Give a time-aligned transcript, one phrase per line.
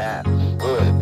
[0.00, 0.24] bad,
[0.58, 0.94] good.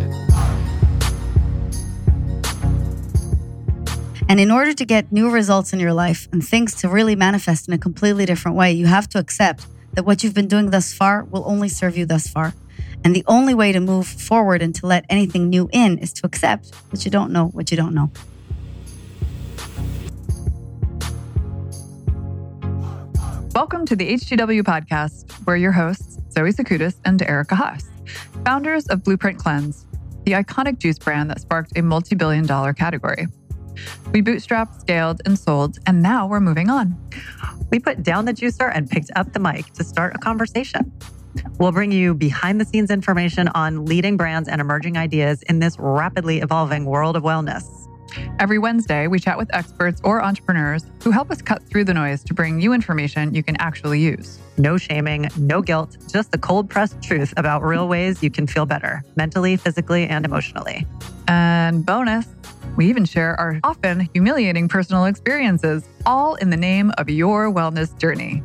[4.29, 7.69] And in order to get new results in your life and things to really manifest
[7.69, 10.93] in a completely different way, you have to accept that what you've been doing thus
[10.93, 12.55] far will only serve you thus far.
[13.05, 16.27] And the only way to move forward and to let anything new in is to
[16.27, 18.11] accept that you don't know what you don't know.
[23.55, 25.47] Welcome to the HTW podcast.
[25.47, 27.85] We're your hosts, Zoe Sakoutis and Erica Huss,
[28.45, 29.87] founders of Blueprint Cleanse,
[30.25, 33.27] the iconic juice brand that sparked a multi billion dollar category.
[34.13, 36.99] We bootstrapped, scaled, and sold, and now we're moving on.
[37.71, 40.93] We put down the juicer and picked up the mic to start a conversation.
[41.59, 45.77] We'll bring you behind the scenes information on leading brands and emerging ideas in this
[45.79, 47.88] rapidly evolving world of wellness.
[48.39, 52.23] Every Wednesday, we chat with experts or entrepreneurs who help us cut through the noise
[52.25, 54.39] to bring you information you can actually use.
[54.57, 58.67] No shaming, no guilt, just the cold pressed truth about real ways you can feel
[58.67, 60.87] better mentally, physically, and emotionally.
[61.27, 62.27] And bonus,
[62.77, 67.99] we even share our often humiliating personal experiences, all in the name of your wellness
[67.99, 68.43] journey.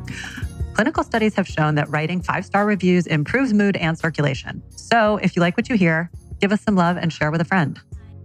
[0.74, 4.60] Clinical studies have shown that writing five star reviews improves mood and circulation.
[4.70, 7.44] So if you like what you hear, give us some love and share with a
[7.44, 7.80] friend.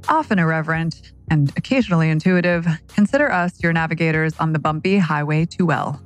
[0.08, 6.02] Often irreverent and occasionally intuitive, consider us your navigators on the bumpy highway to well.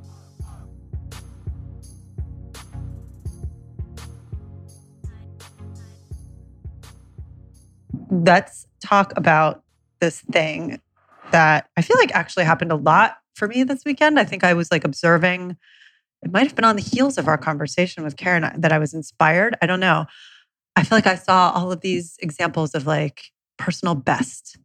[8.14, 9.64] let's talk about
[10.00, 10.80] this thing
[11.32, 14.20] that I feel like actually happened a lot for me this weekend.
[14.20, 15.58] I think I was like observing,
[16.22, 18.80] it might have been on the heels of our conversation with Keren uh, that I
[18.80, 19.56] was inspired.
[19.62, 20.06] I don't know.
[20.76, 23.26] I feel like I saw all of these examples of like
[23.58, 24.58] personal best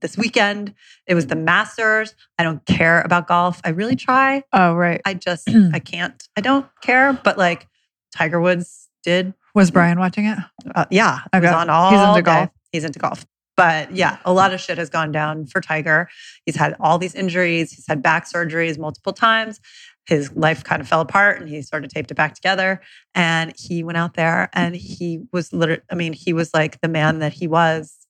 [0.00, 0.74] this weekend.
[1.06, 2.14] It was the Masters.
[2.38, 3.60] I don't care about golf.
[3.64, 4.42] I really try.
[4.52, 5.00] Oh, right.
[5.04, 6.22] I just, I can't.
[6.36, 7.12] I don't care.
[7.12, 7.68] But like
[8.14, 9.34] Tiger Woods did.
[9.54, 10.38] Was Brian watching it?
[10.74, 12.22] Uh, yeah, it was on all He's into day.
[12.22, 12.50] golf.
[12.72, 13.26] He's into golf.
[13.56, 16.08] But yeah, a lot of shit has gone down for Tiger.
[16.46, 17.70] He's had all these injuries.
[17.72, 19.60] He's had back surgeries multiple times.
[20.06, 22.80] His life kind of fell apart and he sort of taped it back together.
[23.14, 26.88] And he went out there and he was literally, I mean, he was like the
[26.88, 28.01] man that he was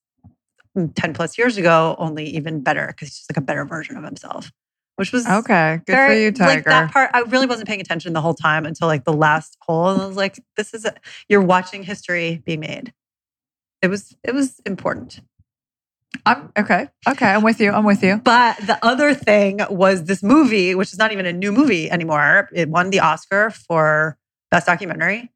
[0.76, 3.96] Mm, 10 plus years ago, only even better because he's just like a better version
[3.96, 4.50] of himself,
[4.96, 5.80] which was Okay.
[5.86, 6.48] Good for you, Tiger.
[6.48, 9.58] Like that part, I really wasn't paying attention the whole time until like the last
[9.60, 10.94] hole, and I was like, "This is a,
[11.28, 12.94] you're watching history be made."
[13.82, 15.20] It was it was important.
[16.24, 16.88] I'm okay.
[17.08, 17.26] Okay.
[17.26, 17.72] I'm with you.
[17.72, 18.18] I'm with you.
[18.18, 22.48] But the other thing was this movie, which is not even a new movie anymore.
[22.54, 24.16] It won the Oscar for
[24.50, 25.31] best documentary.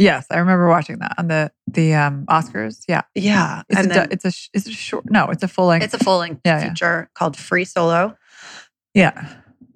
[0.00, 2.82] Yes, I remember watching that on the the um Oscars.
[2.88, 3.02] Yeah.
[3.14, 5.10] Yeah, It's and a, then it's a it's a short.
[5.10, 5.84] No, it's a full length.
[5.84, 6.68] it's a full length Yeah, yeah.
[6.70, 8.16] feature called Free Solo.
[8.94, 9.28] yeah.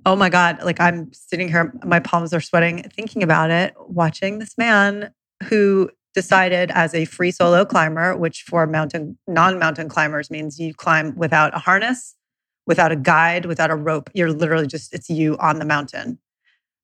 [0.06, 0.62] Oh my God.
[0.62, 5.12] Like I'm sitting here, my palms are sweating thinking about it, watching this man
[5.44, 10.74] who decided as a free solo climber, which for mountain, non mountain climbers means you
[10.74, 12.14] climb without a harness,
[12.66, 14.10] without a guide, without a rope.
[14.14, 16.18] You're literally just, it's you on the mountain.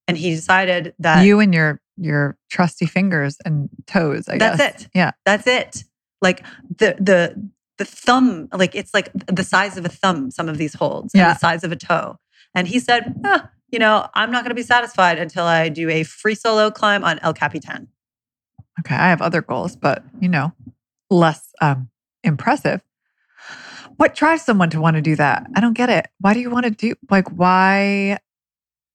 [0.08, 4.28] And he decided that you and your your trusty fingers and toes.
[4.28, 4.82] I that's guess.
[4.84, 4.88] it.
[4.94, 5.10] Yeah.
[5.26, 5.84] That's it.
[6.22, 6.44] Like
[6.78, 10.74] the, the, the thumb, like it's like the size of a thumb, some of these
[10.74, 11.32] holds, and Yeah.
[11.34, 12.16] the size of a toe.
[12.54, 15.88] And he said, "Ah, you know, I'm not going to be satisfied until I do
[15.88, 17.88] a free solo climb on El Capitan.
[18.80, 18.94] Okay.
[18.96, 20.52] I have other goals, but you know,
[21.10, 21.88] less um
[22.24, 22.82] impressive.
[23.96, 25.46] What drives someone to want to do that?
[25.54, 26.08] I don't get it.
[26.20, 28.18] Why do you want to do like why?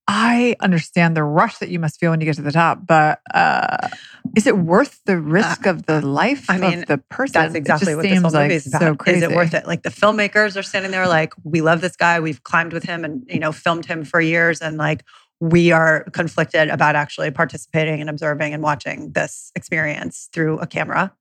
[0.07, 3.21] I understand the rush that you must feel when you get to the top, but
[3.33, 3.89] uh,
[4.35, 7.41] is it worth the risk of the life Uh, I mean, of the person?
[7.41, 8.81] That's exactly what this whole like is about.
[8.81, 9.17] So crazy.
[9.17, 9.66] Is it worth it?
[9.66, 12.19] Like the filmmakers are standing there, like we love this guy.
[12.19, 15.03] We've climbed with him and you know filmed him for years, and like
[15.39, 21.13] we are conflicted about actually participating and observing and watching this experience through a camera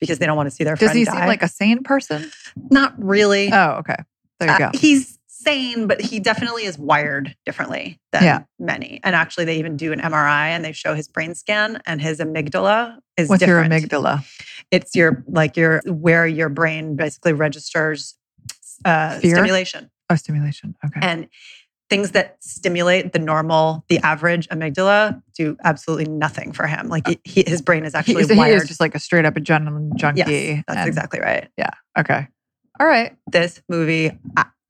[0.00, 1.12] because they don't want to see their Does he die.
[1.12, 2.30] seem like a sane person?
[2.70, 3.50] Not really.
[3.52, 3.96] Oh, okay.
[4.38, 4.78] There you Uh, go.
[4.78, 8.42] he's sane, but he definitely is wired differently than Yeah.
[8.58, 9.00] many.
[9.02, 12.18] And actually, they even do an MRI and they show his brain scan, and his
[12.18, 13.72] amygdala is What's different.
[13.72, 14.24] your amygdala?
[14.70, 18.14] It's your like your where your brain basically registers
[18.84, 19.34] uh, Fear?
[19.36, 20.74] stimulation Oh, stimulation.
[20.84, 21.00] Okay.
[21.02, 21.28] and
[21.90, 26.88] things that stimulate the normal, the average amygdala do absolutely nothing for him.
[26.88, 28.62] Like he, his brain is He, actually he wired.
[28.62, 30.20] is just like a straight up adrenaline junkie.
[30.20, 31.48] yes, that's and- exactly right.
[31.58, 31.70] Yeah.
[31.98, 32.28] Okay.
[32.78, 33.16] All right.
[33.30, 34.12] This movie,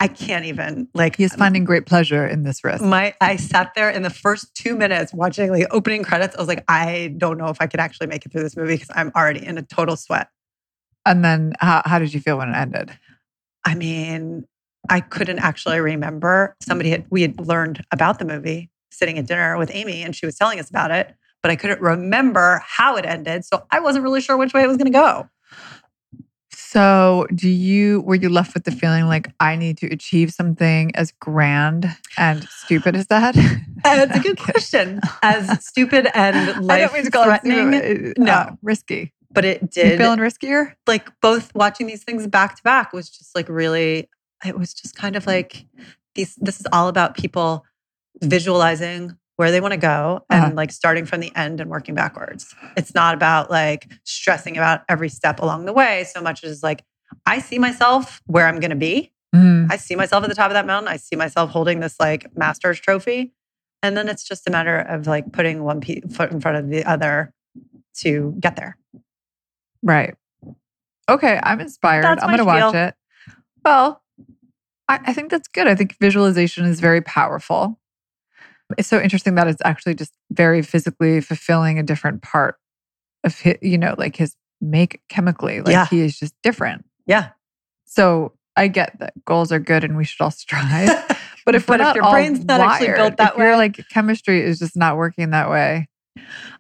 [0.01, 1.17] I, can't even like.
[1.17, 2.83] He's um, finding great pleasure in this risk.
[2.83, 6.35] my I sat there in the first two minutes watching like opening credits.
[6.35, 8.75] I was like, I don't know if I could actually make it through this movie
[8.75, 10.29] because I'm already in a total sweat.
[11.07, 12.91] And then how, how did you feel when it ended?
[13.65, 14.47] I mean,
[14.89, 16.57] I couldn't actually remember.
[16.63, 20.27] Somebody had we had learned about the movie sitting at dinner with Amy, and she
[20.27, 21.15] was telling us about it.
[21.43, 23.45] but I couldn't remember how it ended.
[23.45, 25.29] So I wasn't really sure which way it was going to go.
[26.73, 30.95] So, do you were you left with the feeling like I need to achieve something
[30.95, 33.35] as grand and stupid as that?
[33.83, 35.01] That's a good question.
[35.23, 38.33] As stupid and life don't mean to call it threatening, no.
[38.33, 39.13] uh, risky.
[39.33, 39.99] but it You did.
[39.99, 40.75] feeling riskier?
[40.87, 44.09] like both watching these things back to back was just like really
[44.45, 45.67] it was just kind of like
[46.15, 47.65] these this is all about people
[48.23, 50.53] visualizing where they want to go and Uh-huh.
[50.55, 55.09] like starting from the end and working backwards it's not about like stressing about every
[55.09, 56.85] step along the way so much as like
[57.25, 60.49] i see myself where i'm going to be Mm, i see myself at the top
[60.51, 63.33] of that mountain i see myself holding this like master's trophy
[63.83, 66.69] and then it's just a matter of like putting one pe- foot in front of
[66.69, 67.33] the other
[68.01, 68.77] to get there
[69.83, 70.15] right.
[71.09, 72.05] Okay, I'm inspired.
[72.05, 72.95] That's I'm going to watch it.
[73.65, 74.03] Well,
[74.89, 75.67] I, I think that's good.
[75.67, 77.80] I think visualization is very powerful.
[78.79, 82.57] It's so interesting that it's actually just very physically fulfilling a different part
[83.25, 85.61] of his, you know, like his make chemically.
[85.61, 85.87] Like Yeah.
[85.87, 86.85] he is just different.
[87.07, 87.31] yeah
[87.87, 90.91] So I get that goals are good and we should all strive.
[91.47, 94.43] But if, But if your brain's not actually wired, built that if way- like chemistry
[94.43, 95.89] is just not working that way,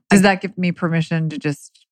[0.08, 1.84] does that give me permission to just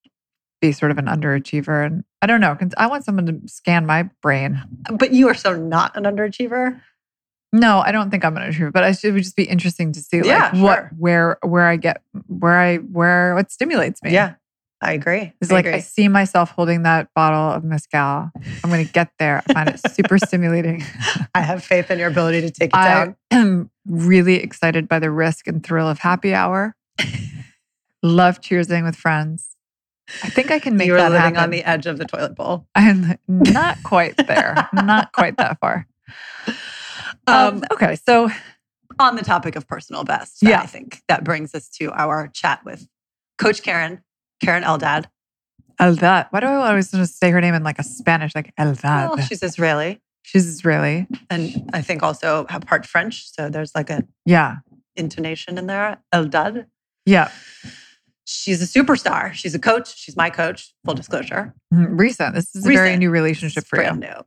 [0.62, 1.85] be sort of an underachiever?
[1.85, 2.56] And I don't know.
[2.79, 4.61] I want someone to scan my brain.
[4.91, 6.81] But you are so not an underachiever.
[7.53, 9.93] No, I don't think I'm an underachiever, but I should, it would just be interesting
[9.93, 14.12] to see like Yeah, what where where I get where I where what stimulates me.
[14.12, 14.35] Yeah,
[14.83, 15.33] I agree.
[15.41, 15.79] It's I like agree.
[15.79, 18.31] I see myself holding that bottle of mezcal.
[18.37, 19.43] I'm going to get there.
[19.49, 20.85] I find it super stimulating.
[21.35, 23.17] I have faith in your ability to take it I down.
[23.31, 26.77] I am really excited by the risk and thrill of happy hour.
[28.03, 29.56] Love cheersing with friends.
[30.23, 31.37] I think I can make You that living happen.
[31.39, 32.67] on the edge of the toilet bowl.
[32.75, 34.69] I'm not quite there.
[34.73, 35.87] not quite that far.
[37.29, 38.31] Um, Um, okay, so
[38.99, 40.61] on the topic of personal best, Yeah.
[40.61, 42.87] I think that brings us to our chat with
[43.39, 44.03] Coach Keren,
[44.43, 45.07] Keren Eldad.
[45.81, 46.27] Eldad.
[46.31, 49.17] Why do I always want to say her name in like a Spanish, like Eldad?
[49.17, 51.07] Well, she's Israeli, she's Israeli.
[51.31, 54.57] and I think also have part French, so there's like a Yeah,
[54.97, 55.99] intonation in there.
[56.13, 56.67] Eldad.
[57.07, 57.31] yeah.
[58.31, 59.33] She's a superstar.
[59.33, 59.97] She's a coach.
[59.97, 60.75] She's my coach.
[60.85, 61.55] Full disclosure.
[61.73, 61.99] Mhm.
[61.99, 62.35] Recent.
[62.35, 63.83] This is a very new relationship for you.
[63.85, 64.25] Brand new.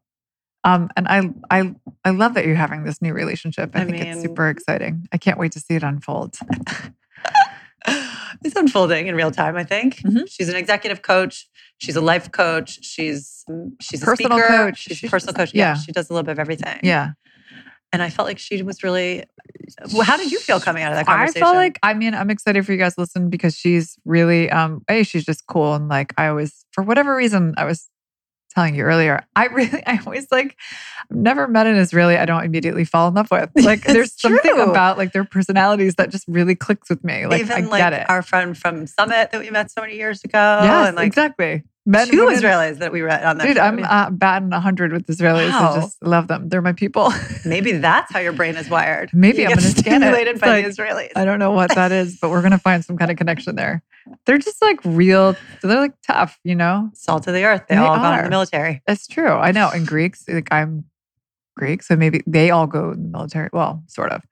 [0.63, 1.73] Um, and I, I,
[2.05, 3.71] I love that you're having this new relationship.
[3.73, 5.07] I, I think it's super exciting.
[5.11, 6.37] I can't wait to see it unfold.
[8.43, 9.55] it's unfolding in real time.
[9.55, 10.29] I think Mhm.
[10.29, 11.47] she's an executive coach.
[11.79, 12.83] She's a life coach.
[12.83, 13.43] She's
[13.79, 14.47] she's a Personal speaker.
[14.47, 14.77] coach.
[14.77, 15.51] She's She's a personal coach.
[15.53, 15.75] Yeah, yeah.
[15.75, 16.79] she does a little bit of everything.
[16.83, 17.11] Yeah.
[17.93, 19.23] and I felt like she was really.
[19.93, 21.41] Well, how did you feel coming out of that I conversation?
[21.41, 24.83] felt like I mean I'm excited for you guys to listen because she's really um
[24.89, 27.89] a she's just cool and like I always for whatever reason I was
[28.53, 30.57] telling you earlier I really I always like
[31.09, 33.49] I've never met an Israeli I don't immediately fall in love with.
[33.61, 37.25] Like there's something about like their personalities that just really clicks with me.
[37.27, 38.09] Like even I like get it.
[38.09, 40.59] our friend from Summit that we met so many years ago.
[40.63, 43.47] yes and like exactly Men, two women- Israelis that we read on that.
[43.47, 43.63] dude show.
[43.63, 45.71] I'm uh, batting hundred with Israelis Wow.
[45.73, 47.11] I just love them they're my people
[47.45, 49.09] Maybe that's how your brain is wired.
[49.13, 51.11] Maybe You I'm gonna scan stimulated by like- the Israelis.
[51.15, 53.81] I don't know what that is, but we're gonna find some kind of connection there.
[54.25, 55.35] They're just like real.
[55.61, 56.89] They're like tough, you know.
[56.93, 57.63] Salt of the earth.
[57.67, 58.81] They, They all got in the military.
[58.85, 59.29] That's true.
[59.31, 59.69] I know.
[59.73, 60.85] And Greeks, like I'm
[61.55, 63.49] Greek, so maybe they all go in the military.
[63.51, 64.23] Well, sort of.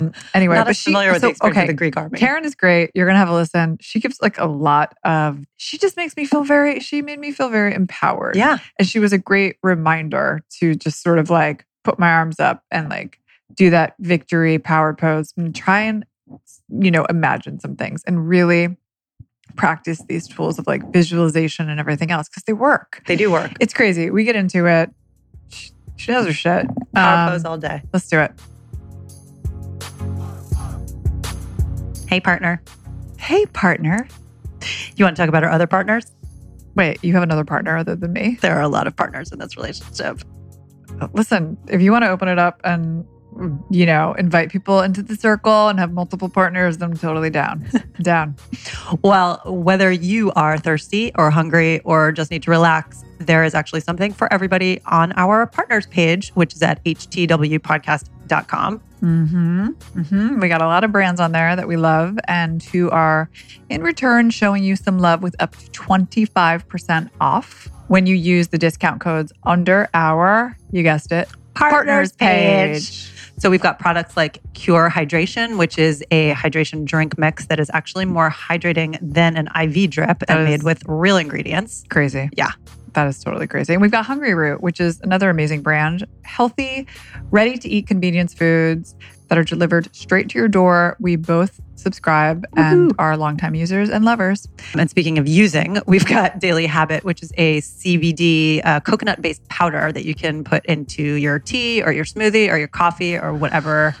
[0.00, 1.62] Um, Anyway, Not but as she, familiar with so, the experience okay.
[1.64, 2.18] of the Greek army.
[2.18, 2.90] Keren is great.
[2.94, 3.78] You're gonna have a listen.
[3.80, 5.44] She gives like a lot of.
[5.56, 6.80] She just makes me feel very.
[6.80, 8.36] She made me feel very empowered.
[8.36, 12.40] yeah, and she was a great reminder to just sort of like put my arms
[12.40, 13.18] up and like
[13.54, 16.04] do that victory power pose and try and
[16.68, 18.76] you know imagine some things and really
[19.56, 23.50] practice these tools of like visualization and everything else because they work they do work.
[23.60, 24.90] it's crazy we get into it
[25.98, 27.82] she, knows her shit Power Um, pose all day.
[27.92, 28.32] let's do it
[32.08, 32.62] Hey, partner.
[33.18, 34.08] hey partner
[34.96, 36.06] You want to talk about our other partners?
[36.74, 39.38] wait you have another partner other than me There are a lot of partners in
[39.38, 40.20] this relationship.
[41.12, 43.04] listen if you want to open it up and
[43.70, 47.64] you know invite people into the circle and have multiple partners then i'm totally down
[48.02, 48.34] down
[49.02, 53.80] Well, whether you are thirsty or hungry or just need to relax, there is actually
[53.80, 58.80] something for everybody on our partners page, which is at htwpodcast.com.
[59.02, 59.68] Mm-hmm.
[59.68, 60.40] Mm-hmm.
[60.40, 63.30] We got a lot of brands on there that we love and who are
[63.68, 68.58] in return showing you some love with up to 25% off when you use the
[68.58, 73.10] discount codes under our, you guessed it, partners page.
[73.38, 77.70] So we've got products like Cure Hydration, which is a hydration drink mix that is
[77.72, 81.84] actually more hydrating than an IV drip That and made with real ingredients.
[81.88, 82.30] Crazy.
[82.36, 82.50] Yeah.
[82.94, 83.74] That is totally crazy.
[83.74, 86.04] And we've got Hungryroot, which is another amazing brand.
[86.22, 86.88] Healthy,
[87.30, 88.96] ready to eat convenience foods,
[89.28, 90.96] that are delivered straight to your door.
[90.98, 94.48] We both subscribe and are longtime users and lovers.
[94.76, 99.46] And speaking of using, we've got Daily Habit, which is a CBD uh, coconut based
[99.48, 103.32] powder that you can put into your tea or your smoothie or your coffee or
[103.32, 103.94] whatever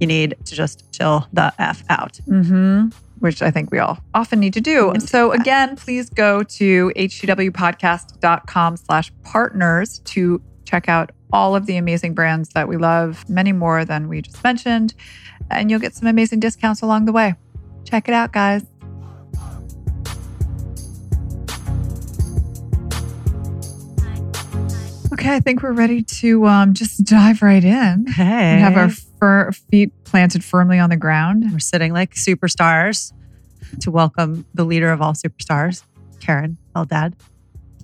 [0.00, 2.18] you need to just chill the F out.
[2.26, 2.88] Mm-hmm.
[3.20, 4.90] Which I think we all often need to do.
[4.90, 11.76] And so again, please go to htwpodcast.com slash partners to check out all of the
[11.76, 14.94] amazing brands that we love, many more than we just mentioned.
[15.50, 17.34] And you'll get some amazing discounts along the way.
[17.84, 18.64] Check it out, guys.
[25.12, 28.06] Okay, I think we're ready to um, just dive right in.
[28.06, 28.54] Hey.
[28.54, 31.44] We have our fir- feet planted firmly on the ground.
[31.52, 33.12] We're sitting like superstars
[33.80, 35.82] to welcome the leader of all superstars,
[36.20, 37.14] Keren Eldad.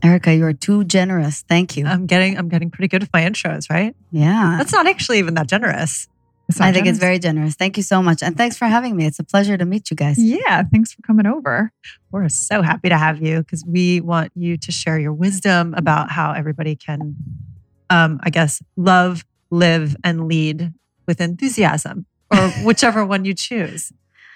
[0.02, 1.42] Erica, you are too generous.
[1.48, 1.86] Thank you.
[1.86, 3.94] I'm getting I'm getting pretty good with my intros, right?
[4.10, 4.56] yeah.
[4.58, 6.08] That's not actually even that generous.
[6.60, 7.54] I think it's very generous.
[7.54, 8.22] Thank you so much.
[8.22, 9.04] And thanks for having me.
[9.04, 10.16] It's a pleasure to meet you guys.
[10.16, 11.72] Yeah, thanks for coming over.
[12.12, 16.12] We're so happy to have you because we want you to share your wisdom about
[16.12, 17.16] how everybody can,
[17.90, 20.72] um, I guess, love, live, and lead
[21.08, 23.92] with enthusiasm, or whichever one you choose.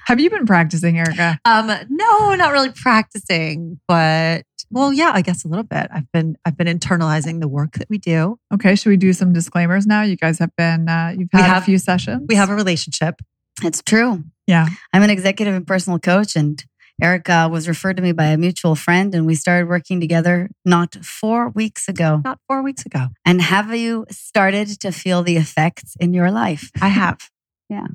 [0.07, 1.39] Have you been practicing, Erica?
[1.45, 5.89] Um, no, not really practicing, but well, yeah, I guess a little bit.
[5.93, 8.39] I've been I've been internalizing the work that we do.
[8.55, 10.03] Okay, should we do some disclaimers now?
[10.03, 12.27] You guys have been, uh, you've We had have- a few sessions.
[12.29, 13.21] We have a relationship.
[13.63, 14.25] It's true.
[14.47, 14.67] Yeah.
[14.93, 16.65] I'm an executive and personal coach, and
[17.03, 20.95] Erica was referred to me by a mutual friend, and we started working together not
[21.05, 22.21] four weeks ago.
[22.25, 23.09] Not four weeks ago.
[23.25, 26.71] And have you started to feel the effects in your life?
[26.81, 27.31] I have.
[27.69, 27.87] Yeah.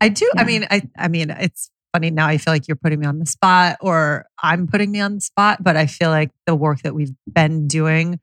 [0.00, 0.30] I do.
[0.36, 2.26] I mean, I I mean, it's funny now.
[2.26, 5.20] I feel like you're putting me on the spot, or I'm putting me on the
[5.22, 5.64] spot.
[5.64, 8.20] But I feel like the work that we've been doing,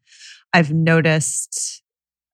[0.53, 1.81] I've noticed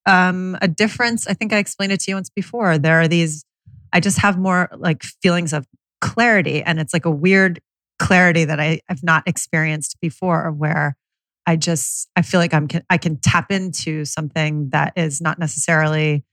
[0.06, 1.28] um, a difference.
[1.28, 2.78] I think I explained it to you once before.
[2.78, 3.46] There are these.
[3.94, 5.66] I just have more like feelings of
[6.02, 7.62] clarity, and it's like a weird
[8.00, 10.98] clarity that I have not experienced before, where
[11.46, 16.26] I just I feel like I'm I can tap into something that is not necessarily.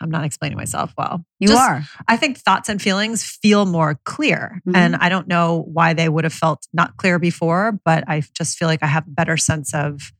[0.00, 1.24] I'm not explaining myself well.
[1.38, 1.84] You Just- are.
[2.08, 4.60] I think thoughts and feelings feel more clear.
[4.66, 4.76] Mhm.
[4.76, 8.58] And I don't know why they would have felt not clear before, but I just
[8.58, 10.12] feel like I have a better sense of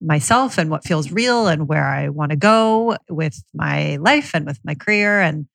[0.00, 4.44] myself and what feels real and where I want to go with my life and
[4.46, 5.20] with my career.
[5.22, 5.46] And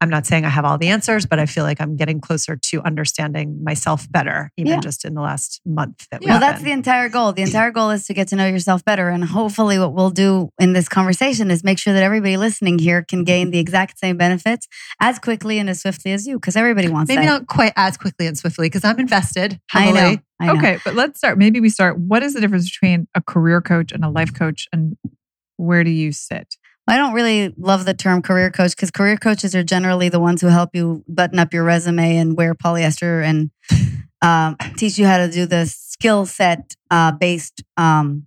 [0.00, 2.54] I'm not saying I have all the answers, but I feel like I'm getting closer
[2.56, 4.80] to understanding myself better, even Yeah.
[4.80, 6.74] just in the last month that we've Well, that's the been.
[6.78, 7.32] entire goal.
[7.32, 9.08] The entire goal is to get to know yourself better.
[9.08, 13.02] And hopefully, what we'll do in this conversation is make sure that everybody listening here
[13.02, 14.68] can gain the exact same benefits
[15.00, 17.26] as quickly and as swiftly as you, because everybody wants Maybe that.
[17.26, 19.58] not quite as quickly and swiftly because I'm invested.
[19.74, 19.94] I know.
[19.96, 20.20] heavily.
[20.40, 20.52] I know.
[20.58, 21.38] Okay, but let's start.
[21.38, 21.98] Maybe we start.
[21.98, 24.96] What is the difference between a career coach and a life coach, and
[25.56, 26.54] where do you sit?
[26.88, 30.40] I don't really love the term career coach because career coaches are generally the ones
[30.40, 33.50] who help you button up your resume and wear polyester and
[34.22, 38.26] um, teach you how to do the skill set uh, based um,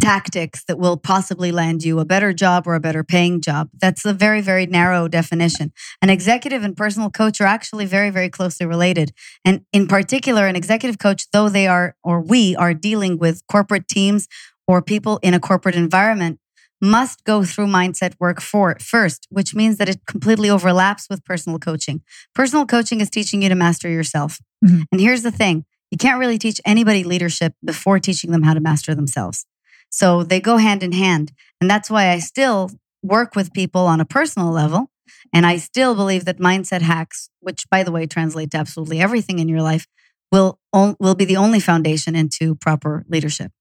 [0.00, 3.68] tactics that will possibly land you a better job or a better paying job.
[3.78, 5.70] That's a very, very narrow definition.
[6.00, 9.12] An executive and personal coach are actually very, very closely related.
[9.44, 13.86] And in particular, an executive coach, though they are, or we are dealing with corporate
[13.86, 14.28] teams
[14.66, 16.38] or people in a corporate environment,
[16.82, 21.58] must go through mindset work for first, which means that it completely overlaps with personal
[21.58, 22.02] coaching.
[22.34, 24.40] Personal coaching is teaching you to master yourself.
[24.64, 24.84] Mhm.
[24.90, 28.60] And here's the thing you can't really teach anybody leadership before teaching them how to
[28.60, 29.46] master themselves.
[29.90, 31.32] So they go hand in hand.
[31.60, 32.70] And that's why I still
[33.02, 34.90] work with people on a personal level.
[35.32, 39.38] And I still believe that mindset hacks, which by the way translate to absolutely everything
[39.38, 39.86] in your life,
[40.30, 43.52] will, will be the only foundation into proper leadership.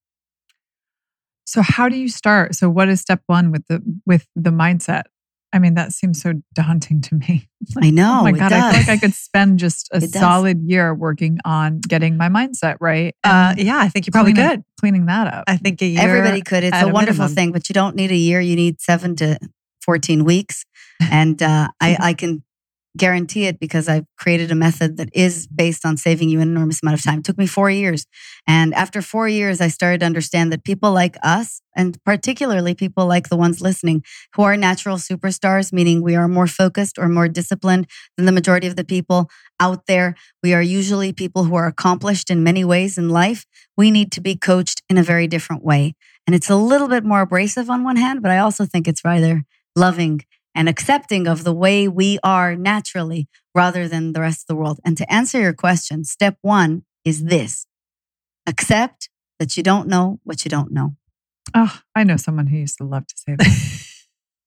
[1.51, 2.55] So how do you start?
[2.55, 5.03] So what is step one with the with the mindset?
[5.51, 7.50] I mean, that seems so daunting to me.
[7.81, 8.20] I know.
[8.22, 11.81] oh my god, I feel like I could spend just a solid year working on
[11.81, 13.13] getting my mindset right.
[13.25, 14.63] Uh, yeah, I think you probably cleaning- could.
[14.79, 15.43] cleaning that up.
[15.48, 16.01] I think a year.
[16.01, 16.63] Everybody could.
[16.63, 17.36] It's a a wonderful minimum.
[17.36, 18.39] thing, but you don't need a year.
[18.39, 19.38] You need seven to
[19.84, 20.63] 14 weeks.
[21.01, 22.43] And uh, I, I can
[22.98, 26.82] guarantee it because I've created a method that is based on saving you an enormous
[26.84, 27.20] amount of time.
[27.20, 28.06] It took me four years.
[28.48, 33.06] And after four years, I started to understand that people like us, and particularly people
[33.06, 34.04] like the ones listening,
[34.36, 38.68] who are natural superstars, meaning we are more focused or more disciplined than the majority
[38.68, 39.30] of the people
[39.60, 40.16] out there.
[40.44, 43.46] We are usually people who are accomplished in many ways in life.
[43.78, 45.94] We need to be coached in a very different way.
[46.28, 49.04] And it's a little bit more abrasive on one hand, but I also think it's
[49.06, 49.44] rather
[49.76, 50.22] loving
[50.53, 54.79] and accepting of the way we are naturally rather than the rest of the world.
[54.86, 57.65] And to answer your question, step one is this
[58.48, 60.96] accept that you don't know what you don't know.
[61.53, 63.88] Oh, I know someone who used to love to say that.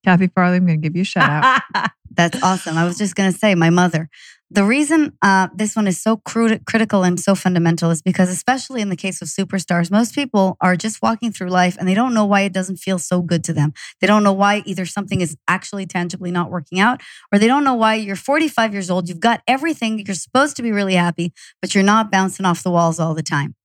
[0.04, 1.30] Kathy Farley, I'm going to give you a shout
[1.74, 1.90] out.
[2.16, 2.78] That's awesome.
[2.78, 4.08] I was just going to say, my mother.
[4.50, 8.88] The reason uh, this one is so critical and so fundamental is because, especially in
[8.88, 12.24] the case of superstars, most people are just walking through life and they don't know
[12.24, 13.72] why it doesn't feel so good to them.
[14.00, 17.00] They don't know why either something is actually tangibly not working out,
[17.32, 20.62] or they don't know why you're 45 years old, you've got everything, you're supposed to
[20.62, 23.56] be really happy, but you're not bouncing off the walls all the time.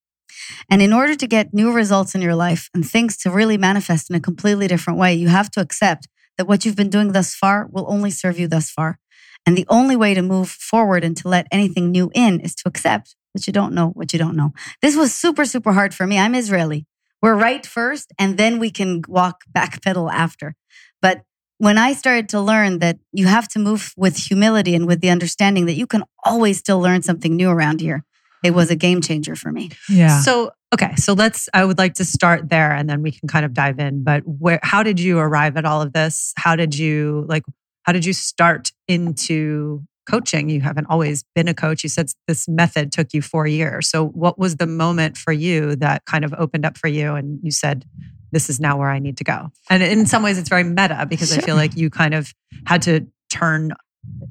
[0.70, 4.10] And in order to get new results in your life and things to really manifest
[4.10, 6.08] in a completely different way, you have to accept
[6.40, 8.98] that what you've been doing thus far will only serve you thus far.
[9.46, 12.64] And the only way to move forward and to let anything new in is to
[12.66, 14.54] accept that you don't know what you don't know.
[14.82, 16.18] This was super, super hard for me.
[16.18, 16.86] I'm Israeli.
[17.22, 20.56] We're right first, and then we can walk back pedal after.
[21.02, 21.24] But
[21.58, 25.10] when I started to learn that you have to move with humility and with the
[25.10, 28.06] understanding that you can always still learn something new around here,
[28.44, 29.70] it was a game changer for me.
[29.90, 30.22] Yeah.
[30.22, 33.46] So, okay, so let's I would like to start there and then we can kind
[33.46, 36.34] of dive in, but where how did you arrive at all of this?
[36.38, 37.44] How did you like
[37.84, 40.50] how did you start into coaching?
[40.50, 41.84] You haven't always been a coach.
[41.84, 43.90] You said this method took you 4 years.
[43.90, 47.40] So, what was the moment for you that kind of opened up for you and
[47.44, 47.86] you said
[48.32, 49.50] this is now where I need to go?
[49.70, 52.34] And in some ways it's very meta because I feel like you kind of
[52.66, 53.72] had to turn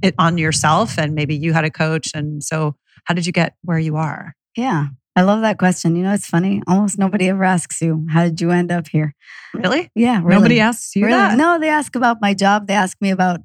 [0.03, 2.75] it on yourself and maybe you had a coach and so
[3.09, 4.35] how did you get where you are?
[4.55, 4.89] Yeah.
[5.17, 5.97] I love that question.
[5.97, 6.63] You know, it's funny.
[6.69, 9.15] Almost nobody ever asks you, how did you end up here?
[9.55, 9.91] Really?
[9.95, 10.37] Yeah, really.
[10.37, 11.17] Nobody asks you Really?
[11.17, 11.39] that.
[11.39, 12.69] No, they ask about my job.
[12.69, 13.41] They ask me about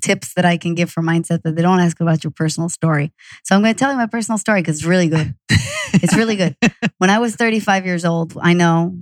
[0.00, 3.12] tips that I can give for mindset, but they don't ask about your personal story.
[3.44, 5.34] So I'm going to tell you my personal story because it's really good.
[5.94, 6.56] It's really good.
[6.98, 8.96] when I was 35 years old, I know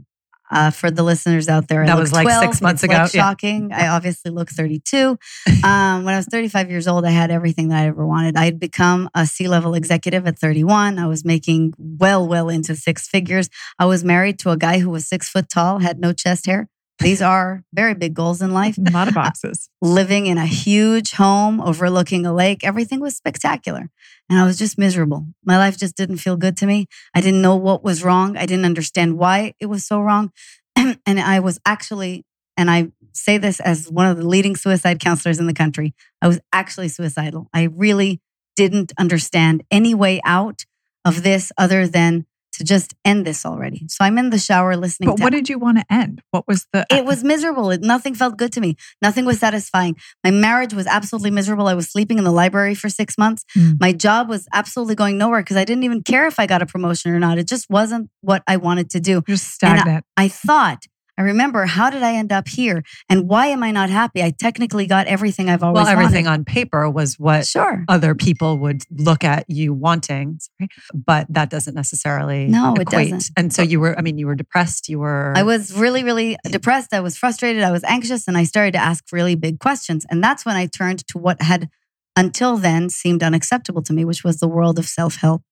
[0.51, 2.43] uh, for the listeners out there, That was like 12.
[2.45, 2.95] six months ago.
[2.95, 3.23] Like Yeah.
[3.23, 3.73] shocking.
[3.73, 5.19] I obviously look 32.
[5.63, 8.37] Um, when I was 35 years old, I had everything that I ever wanted.
[8.37, 10.99] I had become a C level executive at 31.
[10.99, 13.51] I was making well, well into six figures.
[13.79, 16.69] I was married to a guy who was six foot tall, had no chest hair.
[17.01, 19.71] These are very big goals in life A lot of boxes.
[19.83, 22.63] living in a huge home overlooking a lake.
[22.63, 23.89] Everything was spectacular.
[24.29, 25.27] And I was just miserable.
[25.45, 26.87] My life just didn't feel good to me.
[27.15, 28.37] I didn't know what was wrong.
[28.37, 30.31] I didn't understand why it was so wrong.
[30.77, 32.25] and I was actually,
[32.57, 36.29] and I say this as one of the leading suicide counselors in the country, I
[36.29, 37.49] was actually suicidal.
[37.55, 38.21] I really
[38.57, 40.65] didn't understand any way out
[41.05, 42.27] of this other than
[42.61, 43.87] to just end this already.
[43.89, 46.21] So I'm in the shower listening But what did you want to end?
[46.31, 46.85] What was the?
[46.91, 47.71] it was miserable.
[47.71, 48.77] It, nothing felt good to me.
[49.01, 49.97] Nothing was satisfying.
[50.23, 51.69] My marriage was absolutely miserable.
[51.69, 53.47] I was sleeping in the library for six months.
[53.57, 53.81] Mm.
[53.81, 56.67] My job was absolutely going nowhere because I didn't even care if I got a
[56.67, 57.39] promotion or not.
[57.39, 59.23] It just wasn't what I wanted to do.
[59.27, 60.85] just and I- I thought,
[61.19, 62.83] I remember, how did I end up here?
[63.09, 64.23] And why am I not happy?
[64.23, 65.97] I technically got everything I've always wanted.
[65.97, 66.39] Well, everything wanted.
[66.41, 67.85] on paper was what Sure.
[67.89, 73.31] other people would look at you wanting, sorry, but that doesn't necessarily No, it doesn't.
[73.37, 74.89] And so you were, I mean, you were depressed.
[74.89, 75.33] You were.
[75.37, 76.95] I was really, really depressed.
[76.95, 77.63] I was frustrated.
[77.63, 78.27] I was anxious.
[78.27, 80.07] And I started to ask really big questions.
[80.11, 81.69] And that's when I turned to what had
[82.17, 85.43] until then seemed unacceptable to me, which was the world of self help,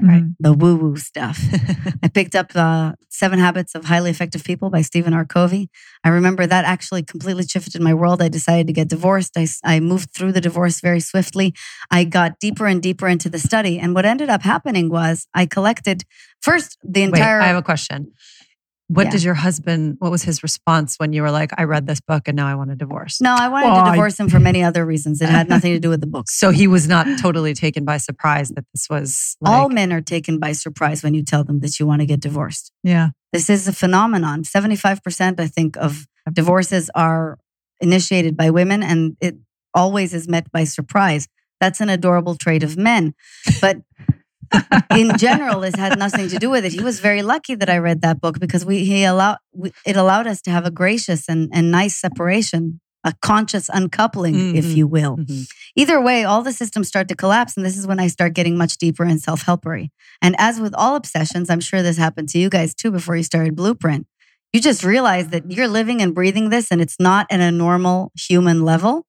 [0.00, 0.24] Right.
[0.24, 0.34] Mhm.
[0.38, 1.40] the woo woo stuff.
[2.02, 5.24] I picked up uh, Seven Habits of Highly Effective People by Stephen R.
[5.24, 5.70] Covey.
[6.04, 8.20] I remember that actually completely shifted my world.
[8.20, 9.38] I decided to get divorced.
[9.38, 11.54] I, I moved through the divorce very swiftly.
[11.90, 13.78] I got deeper and deeper into the study.
[13.78, 16.02] And what ended up happening was I collected
[16.42, 17.40] first the Wait, entire.
[17.40, 18.12] I have a question.
[18.88, 19.10] What Yeah.
[19.10, 22.28] did your husband, what was his response when you were like, I read this book
[22.28, 23.20] and now I want a divorce?
[23.20, 25.20] no, I wanted Well, to I- divorce him for many other reasons.
[25.20, 26.32] It had nothing to do with the books.
[26.38, 30.00] So he was not totally taken by surprise that this was like, All men are
[30.00, 32.70] taken by surprise when you tell them that you want to get divorced.
[32.84, 33.10] Yeah.
[33.32, 34.44] This is a phenomenon.
[34.44, 37.38] 75%, I think, of divorces are
[37.80, 39.36] initiated by women, and it
[39.74, 41.26] always is met by surprise.
[41.60, 43.14] That's an adorable trait of men.
[43.60, 43.78] But
[44.94, 46.72] in general, this had nothing to do with it.
[46.72, 49.96] He was very lucky that I read that book because we he allowed we, it
[49.96, 54.76] allowed us to have a gracious and, and nice separation, a conscious uncoupling, if Mhm.
[54.76, 55.16] you will.
[55.18, 55.46] Mhm.
[55.76, 57.56] Either way, all the systems start to collapse.
[57.56, 59.90] And this is when I start getting much deeper in self helpery.
[60.22, 63.22] And as with all obsessions, I'm sure this happened to you guys too before you
[63.22, 64.06] started Blueprint.
[64.52, 68.12] You just realize that you're living and breathing this and it's not at a normal
[68.16, 69.04] human level.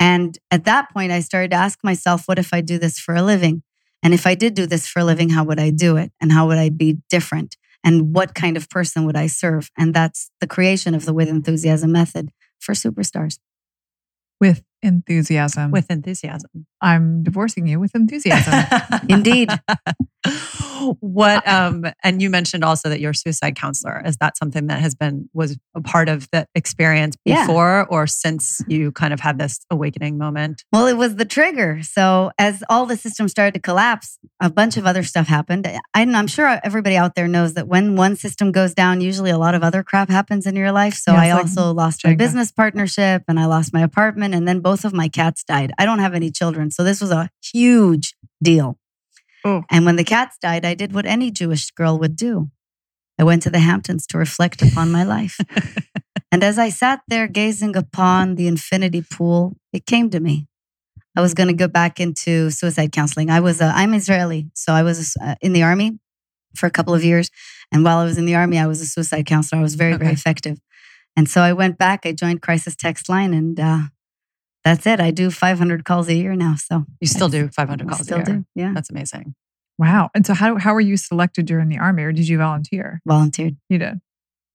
[0.00, 3.14] And at that point, I started to ask myself, what if I do this for
[3.16, 3.62] a living?
[4.02, 6.12] And if I did do this for a living, how would I do it?
[6.20, 7.56] And how would I be different?
[7.84, 9.70] And what kind of person would I serve?
[9.76, 13.38] And that's the creation of the With Enthusiasm method for superstars.
[14.40, 15.70] With enthusiasm.
[15.70, 16.66] with enthusiasm.
[16.80, 18.64] I'm divorcing you with enthusiasm.
[19.08, 19.50] Indeed.
[21.00, 24.00] what um and you mentioned also that you're a suicide counselor.
[24.04, 27.46] Is that something that has been was a part of the experience Yeah.
[27.46, 30.64] before or since you kind of had this awakening moment?
[30.72, 31.82] Well, it was the trigger.
[31.82, 35.66] So as all the systems started to collapse, a bunch of other stuff happened.
[35.66, 39.38] I, I'm sure everybody out there knows that when one system goes down, usually a
[39.38, 40.94] lot of other crap happens in your life.
[40.94, 44.46] So Yeah, I like also lost my business partnership and I lost my apartment and
[44.46, 45.72] then both of my cats died.
[45.78, 46.70] I don't have any children.
[46.70, 48.76] So this was a huge deal.
[49.42, 49.62] Oh.
[49.70, 52.50] And when the cats died, I did what any Jewish girl would do.
[53.18, 55.40] I went to the Hamptons to reflect upon my life.
[56.32, 60.46] and as I sat there gazing upon the infinity pool, it came to me.
[61.16, 63.30] I was going to go back into suicide counseling.
[63.30, 65.98] I was, uh, I'm Israeli, so I was uh, in the army
[66.54, 67.30] for a couple of years.
[67.72, 69.60] And while I was in the army, I was a suicide counselor.
[69.60, 70.58] I was very, very effective.
[71.16, 73.80] And so I went back, I joined Crisis Text Line, and uh,
[74.68, 75.00] that's it.
[75.00, 76.54] I do 500 calls a year now.
[76.56, 78.36] So You still do 500 calls still a year.
[78.38, 78.44] do.
[78.54, 78.72] Yeah.
[78.74, 79.34] That's amazing.
[79.78, 80.10] wow.
[80.14, 83.00] And so how how were you selected during the army or did you volunteer?
[83.06, 83.56] Volunteered.
[83.68, 84.00] You did.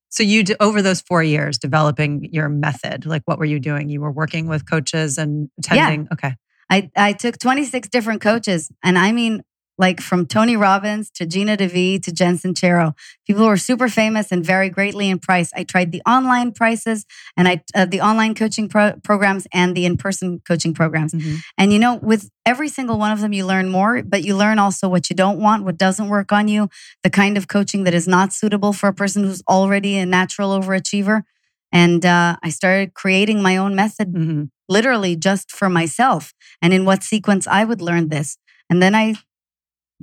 [0.10, 3.90] So you d- over those four years developing your method, like what were you doing?
[3.90, 6.08] You were working with coaches and attending.
[6.14, 6.36] Okay.
[6.70, 8.72] I, I took 26 different coaches.
[8.84, 9.42] And I mean,
[9.78, 12.94] like from Tony Robbins to Gina DeVee to Jen Sincero,
[13.26, 15.52] people who are super famous and vary greatly in price.
[15.56, 17.06] I tried the online prices
[17.36, 21.14] and I uh, the online coaching pro- programs and the in person coaching programs.
[21.14, 21.40] Mhm.
[21.58, 24.60] And you know, with every single one of them, you learn more, but you learn
[24.60, 26.70] also what you don't want, what doesn't work on you,
[27.04, 30.50] the kind of coaching that is not suitable for a person who's already a natural
[30.60, 31.24] overachiever.
[31.72, 34.50] And uh, I started creating my own method Mhm.
[34.70, 38.38] literally just for myself and in what sequence I would learn this.
[38.70, 39.16] And then I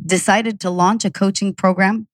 [0.00, 2.06] decided to launch a coaching program.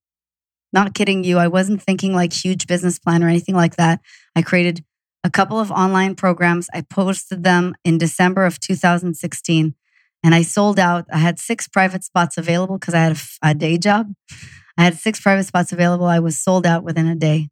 [0.73, 4.01] Not kidding you, I wasn't thinking like huge business plan or anything like that.
[4.35, 4.85] I created
[5.25, 6.69] a couple of online programs.
[6.73, 9.75] I posted them in December of 2016
[10.23, 11.07] and I sold out.
[11.13, 14.13] I had six private spots available because I had a day job.
[14.77, 16.07] I had six private spots available.
[16.07, 17.49] I was sold out within a day.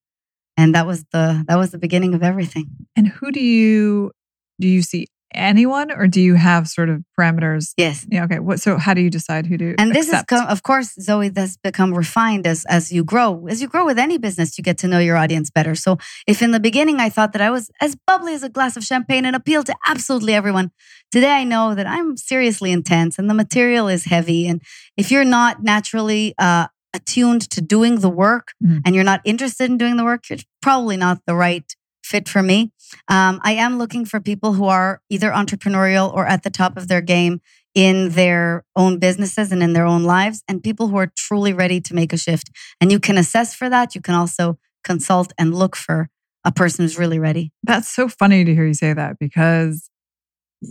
[0.56, 2.70] And that was the that was the beginning of everything.
[2.96, 4.12] And who do you
[4.60, 7.72] do you see anyone or do you have sort of parameters?
[7.76, 8.06] Yes.
[8.10, 8.38] Yeah, okay.
[8.38, 10.32] What so how do you decide who to and this accept?
[10.32, 13.98] is of course zoe that's become refined as as you grow as you grow with
[13.98, 17.08] any business you get to know your audience better so if in the beginning i
[17.08, 20.34] thought that i was as bubbly as a glass of champagne and appealed to absolutely
[20.34, 20.70] everyone
[21.10, 24.62] today i know that i'm seriously intense and the material is heavy and
[24.96, 28.80] if you're not naturally uh, attuned to doing the work Mhm.
[28.84, 32.42] and you're not interested in doing the work you're probably not the right fit for
[32.42, 32.70] me
[33.08, 36.88] um, i am looking for people who are either entrepreneurial or at the top of
[36.88, 37.40] their game
[37.74, 41.80] in their own businesses and in their own lives, and people who are truly ready
[41.80, 42.50] to make a shift.
[42.80, 43.94] And you can assess for that.
[43.94, 46.08] You can also consult and look for
[46.44, 47.52] a person who's really ready.
[47.62, 49.90] That's so funny to hear you say that because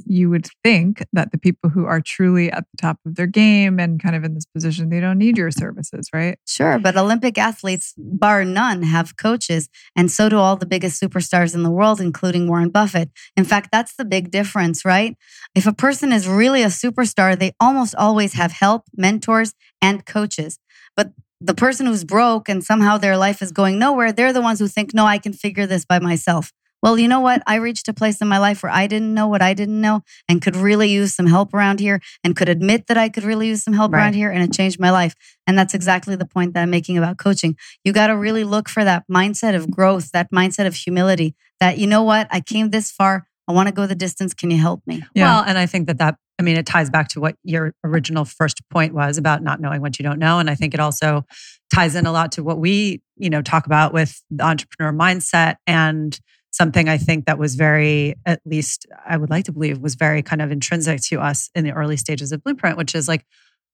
[0.05, 3.79] you would think that the people who are truly at the top of their game
[3.79, 6.37] and kind of in this position, they don't need your services, right?
[6.47, 11.53] Sure, but Olympic athletes, bar none, have coaches, and so do all the biggest superstars
[11.53, 13.09] in the world, including Warren Buffett.
[13.35, 15.15] In fact, that's the big difference, right?
[15.55, 20.59] If a person is really a superstar, they almost always have help, mentors, and coaches.
[20.95, 24.59] But the person who's broke and somehow their life is going nowhere, they're the ones
[24.59, 26.53] who think, no, I can figure this by myself.
[26.83, 27.41] Well, you know what?
[27.47, 30.01] I reached a place in my life where I didn't know what I didn't know
[30.27, 33.47] and could really use some help around here and could admit that I could really
[33.47, 34.01] use some help Right.
[34.01, 35.15] around here and it changed my life.
[35.47, 37.55] And that's exactly the point that I'm making about coaching.
[37.85, 41.77] You got to really look for that mindset of growth, that mindset of humility that,
[41.77, 42.27] you know what?
[42.29, 43.27] I came this far.
[43.47, 44.33] I want to go the distance.
[44.33, 45.03] Can you help me?
[45.15, 45.35] Yeah.
[45.35, 48.25] Well, and I think that that, I mean, it ties back to what your original
[48.25, 50.39] first point was about not knowing what you don't know.
[50.39, 51.25] And I think it also
[51.73, 55.55] ties in a lot to what we, you know, talk about with the entrepreneur mindset
[55.65, 56.19] and
[56.53, 60.21] something I think that was very, at least I would like to believe, was very
[60.21, 63.25] kind of intrinsic to us in the early stages of Blueprint, which is like,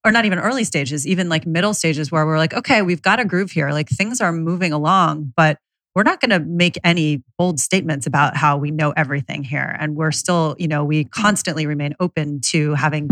[0.06, 3.20] or not even early stages, even like middle stages where we're like, okay, we've got
[3.20, 3.70] a groove here.
[3.72, 5.60] Like things are moving along, but
[5.94, 9.76] we're not going to make any bold statements about how we know everything here.
[9.78, 13.10] And we're still, you know, we constantly remain open to having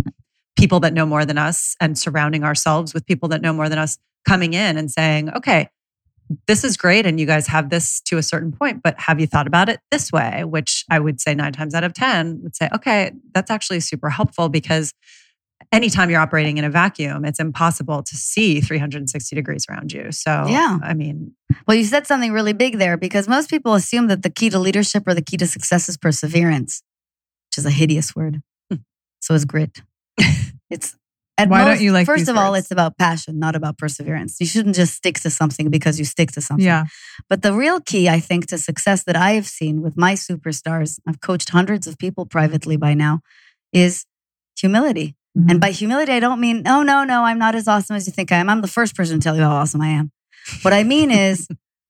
[0.57, 3.79] people that know more than us and surrounding ourselves with people that know more than
[3.79, 5.69] us coming in and saying, okay,
[6.47, 7.05] this is great.
[7.05, 9.79] And you guys have this to a certain point, but have you thought about it
[9.91, 10.43] this way?
[10.43, 14.09] Which I would say nine times out of 10 would say, okay, that's actually super
[14.09, 14.93] helpful because
[15.71, 20.11] anytime you're operating in a vacuum, it's impossible to see 360 degrees around you.
[20.11, 20.77] So, Yeah.
[20.83, 21.33] I mean,
[21.67, 24.59] Well, you said something really big there because most people assume that the key to
[24.59, 26.83] leadership or the key to success is perseverance,
[27.49, 28.41] which is a hideous word.
[28.69, 28.77] Hmm.
[29.19, 29.81] So is grit.
[30.69, 30.95] it's
[31.39, 34.37] At Why don't you like First of all, it's about passion, not about perseverance.
[34.39, 36.65] You shouldn't just stick to something because you stick to something.
[36.65, 36.85] Yeah.
[37.29, 40.99] But the real key, I think, to success that I have seen with my superstars,
[41.07, 43.21] I've coached hundreds of people privately by now,
[43.71, 44.05] is
[44.59, 45.15] humility.
[45.37, 45.49] Mm-hmm.
[45.51, 48.13] And by humility, I don't mean, oh, no, no, I'm not as awesome as you
[48.13, 48.49] think I am.
[48.49, 50.11] I'm the first person to tell you how awesome I am.
[50.63, 51.47] What I mean is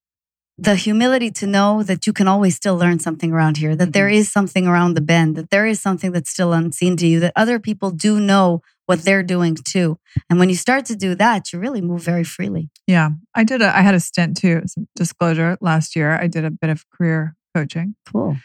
[0.57, 4.09] the humility to know that you can always still learn something around here, that there
[4.09, 7.31] is something around the bend, that there is something that's still unseen to you, that
[7.37, 9.99] other people do know what they're doing too.
[10.29, 12.69] And when you start to do that, you really move very freely.
[12.87, 13.09] Yeah.
[13.35, 16.17] I did a I had a stint too, some disclosure last year.
[16.19, 18.37] I did a bit of career coaching Cool.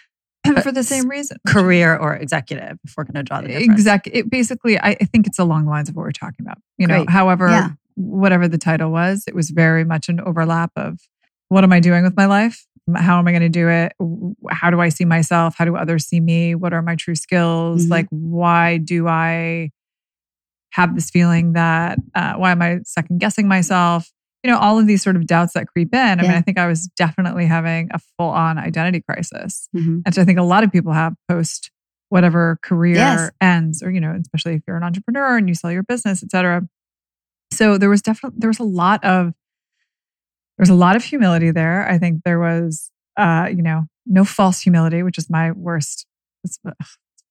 [0.63, 1.39] for the same reason.
[1.47, 3.71] Career or executive, if we're going to draw the difference.
[3.71, 4.15] Exactly.
[4.15, 6.59] It basically, I, I think it's along the lines of what we're talking about.
[6.79, 7.11] You know, Great.
[7.11, 7.69] however, Yeah.
[7.95, 10.99] whatever the title was, it was very much an overlap of
[11.49, 12.67] what am I doing with my life?
[12.97, 13.93] How am I going to do it?
[14.51, 15.55] How do I see myself?
[15.57, 16.57] How do others see me?
[16.57, 17.87] What are my true skills?
[17.87, 17.91] Mhm.
[17.91, 19.71] Like, why do I
[20.73, 24.11] have this feeling that, uh, why am I second guessing myself?
[24.43, 26.19] You know, all of these sort of doubts that creep in.
[26.19, 29.69] I mean, I think I was definitely having a full on identity crisis.
[29.77, 30.03] Mhm.
[30.05, 31.71] And so I think a lot of people have post
[32.09, 33.31] whatever career Yes.
[33.41, 36.31] ends, or, you know, especially if you're an entrepreneur and you sell your business, et
[36.31, 36.63] cetera.
[37.53, 39.27] So there was definitely, there was a lot of,
[40.59, 41.89] there was a lot of humility there.
[41.89, 46.07] I think there was, uh, you know, no false humility, which is my worst,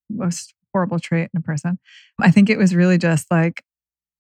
[0.10, 1.79] most horrible trait in a person.
[2.19, 3.63] I think it was really just like,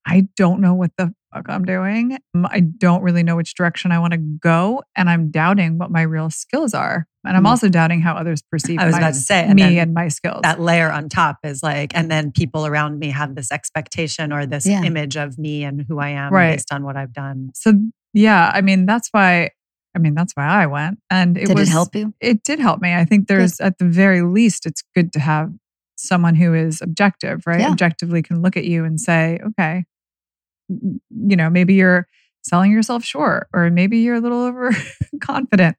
[0.05, 2.17] I don't know what the fuck I'm doing.
[2.35, 4.81] I don't really know which direction I want to go.
[4.95, 7.05] And I'm doubting what my real skills are.
[7.23, 7.49] And I'm Mm.
[7.49, 10.07] also doubting how others perceive I was my- about to say, and me and my
[10.07, 10.39] skills.
[10.41, 14.47] that layer on top is like, and then people around me have this expectation or
[14.47, 14.81] this Yeah.
[14.83, 16.53] image of me and who I am Right.
[16.55, 17.51] based on what I've done.
[17.53, 17.73] so
[18.13, 19.51] yeah, I mean, that's why,
[19.95, 20.97] I mean, that's why I went.
[21.09, 22.13] And it Did was, it help you?
[22.19, 22.93] It did help me.
[22.93, 25.51] I think there's, at the very least, it's good to have
[26.01, 27.59] someone who is objective, right?
[27.59, 27.71] Yeah.
[27.71, 29.85] Objectively can look at you and say, okay,
[30.69, 32.07] you know, maybe you're
[32.43, 34.43] selling yourself short, or maybe you're a little
[35.13, 35.77] overconfident,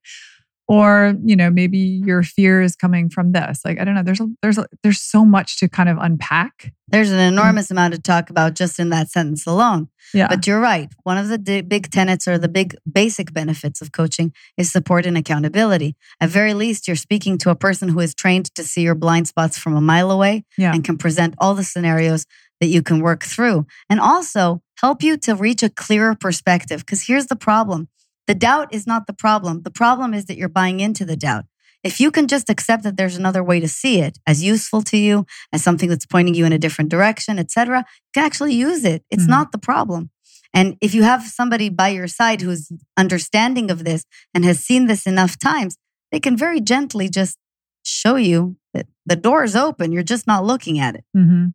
[0.69, 3.61] or you know, maybe your fear is coming from this.
[3.65, 4.03] Like, I don't know.
[4.03, 6.73] There's a, there's a, there's so much to kind of unpack.
[6.89, 7.39] There's an mm-hmm.
[7.39, 9.89] enormous amount to talk about just in that sentence alone.
[10.15, 10.29] Yeah.
[10.29, 10.91] But you're right.
[11.03, 15.07] One of the di- big tenets or the big basic benefits of coaching is support
[15.07, 15.97] and accountability.
[16.21, 19.29] At very least, you're speaking to a person who is trained to see your blind
[19.29, 20.73] spots from a mile away Yeah.
[20.75, 22.27] and can present all the scenarios
[22.61, 26.81] that you can work through and also help you to reach a clearer perspective.
[26.81, 27.89] Because here's the problem
[28.27, 29.63] the doubt is not the problem.
[29.63, 31.45] The problem is that you're buying into the doubt.
[31.83, 34.97] If you can just accept that there's another way to see it as useful to
[34.97, 38.85] you, as something that's pointing you in a different direction, etc., you can actually use
[38.85, 39.05] it.
[39.11, 39.31] It's Mhm.
[39.31, 40.11] not the problem.
[40.55, 44.05] And if you have somebody by your side who's understanding of this
[44.35, 45.77] and has seen this enough times,
[46.13, 47.39] they can very gently just
[47.85, 49.91] show you that the door is open.
[49.93, 51.05] You're just not looking at it.
[51.15, 51.47] hmm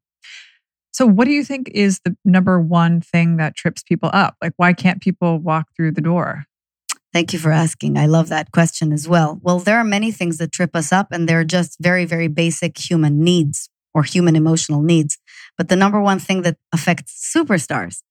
[0.92, 4.36] So, what do you think is the number one thing that trips people up?
[4.42, 6.47] Like, why can't people walk through the door?
[7.18, 7.98] Thank you for asking.
[7.98, 9.40] I love that question as well.
[9.42, 12.78] Well, there are many things that trip us up, and they're just very, very basic
[12.78, 15.18] human needs or human emotional needs.
[15.58, 18.04] But the number one thing that affects superstars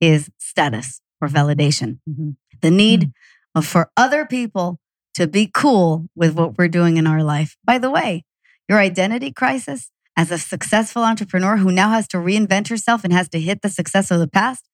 [0.00, 2.00] is status or validation.
[2.10, 2.34] Mhm.
[2.60, 3.12] The need
[3.54, 4.80] of, for other people
[5.14, 7.56] to be cool with what we're doing in our life.
[7.64, 8.24] By the way,
[8.68, 13.28] your identity crisis as a successful entrepreneur who now has to reinvent herself and has
[13.28, 14.68] to hit the success of the past,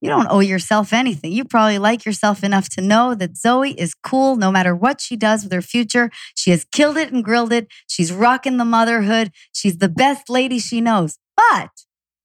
[0.00, 1.32] you don't owe yourself anything.
[1.32, 5.16] You probably like yourself enough to know that Zoe is cool no matter what she
[5.16, 6.10] does with her future.
[6.34, 7.68] She has killed it and grilled it.
[7.88, 9.32] She's rocking the motherhood.
[9.52, 11.18] She's the best lady she knows.
[11.36, 11.70] But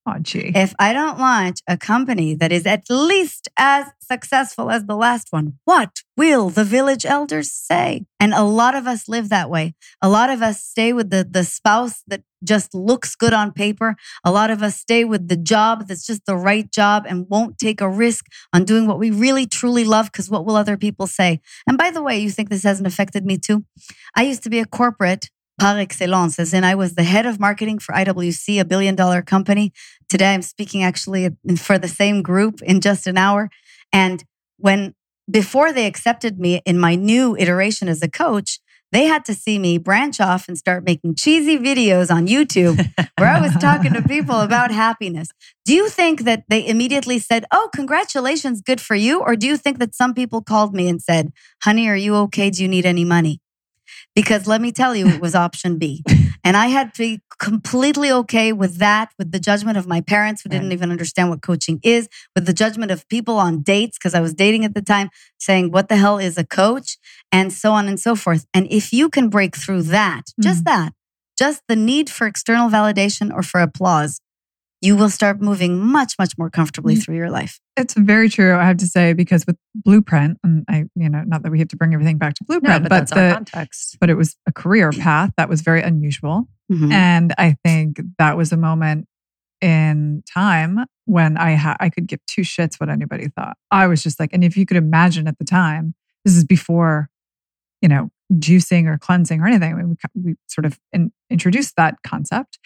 [0.05, 0.51] Oh, gee.
[0.53, 5.29] if I don't launch a company that is at least as successful as the last
[5.31, 8.05] one, what will the village elders say?
[8.19, 9.75] And a lot of us live that way.
[10.01, 13.95] A lot of us stay with the, the spouse that just looks good on paper.
[14.25, 17.57] A lot of us stay with the job that's just the right job and won't
[17.57, 21.07] take a risk on doing what we really truly love because what will other people
[21.07, 21.39] say?
[21.65, 23.63] And by the way, you think this hasn't affected me too?
[24.15, 27.39] I used to be a corporate par excellence, as in I was the head of
[27.39, 29.71] marketing for IWC, a billion dollar company.
[30.09, 33.49] Today I'm speaking actually for the same group in just an hour.
[33.91, 34.23] And
[34.57, 34.95] when
[35.29, 38.59] before they accepted me in my new iteration as a coach,
[38.91, 42.77] they had to see me branch off and start making cheesy videos on YouTube
[43.17, 45.29] where I was talking to people about happiness.
[45.65, 49.19] Do you think that they immediately said, Oh, congratulations, good for you?
[49.19, 51.31] Or do you think that some people called me and said,
[51.63, 52.51] Honey, are you okay?
[52.51, 53.39] Do you need any money?
[54.15, 56.03] Because let me tell you, it was option B.
[56.45, 60.41] And I had to be completely okay with that, with the judgment of my parents
[60.41, 60.73] who didn't Right.
[60.73, 64.33] even understand what coaching is, with the judgment of people on dates, because I was
[64.33, 66.97] dating at the time, saying, What the hell is a coach?
[67.31, 68.45] And so on and so forth.
[68.53, 70.81] And if you can break through that, just mm-hmm.
[70.83, 70.93] that,
[71.37, 74.19] just the need for external validation or for applause,
[74.83, 77.03] you will start moving much, much more comfortably Mm.
[77.03, 77.59] through your life.
[77.77, 81.41] It's very true, I have to say, because with Blueprint, and I, you know, not
[81.43, 83.97] that we have to bring everything back to No, Blueprint, but, but, that's the, context.
[84.01, 86.49] but it was a career path that was very unusual.
[86.69, 86.91] Mhm.
[86.91, 89.07] And I think that was a moment
[89.61, 93.55] in time when I ha- I could give two shits what anybody thought.
[93.71, 97.09] I was just like, and if you could imagine at the time, this is before,
[97.81, 99.71] you know, juicing or cleansing or anything.
[99.71, 102.59] I mean, we, we sort of in, introduced that concept.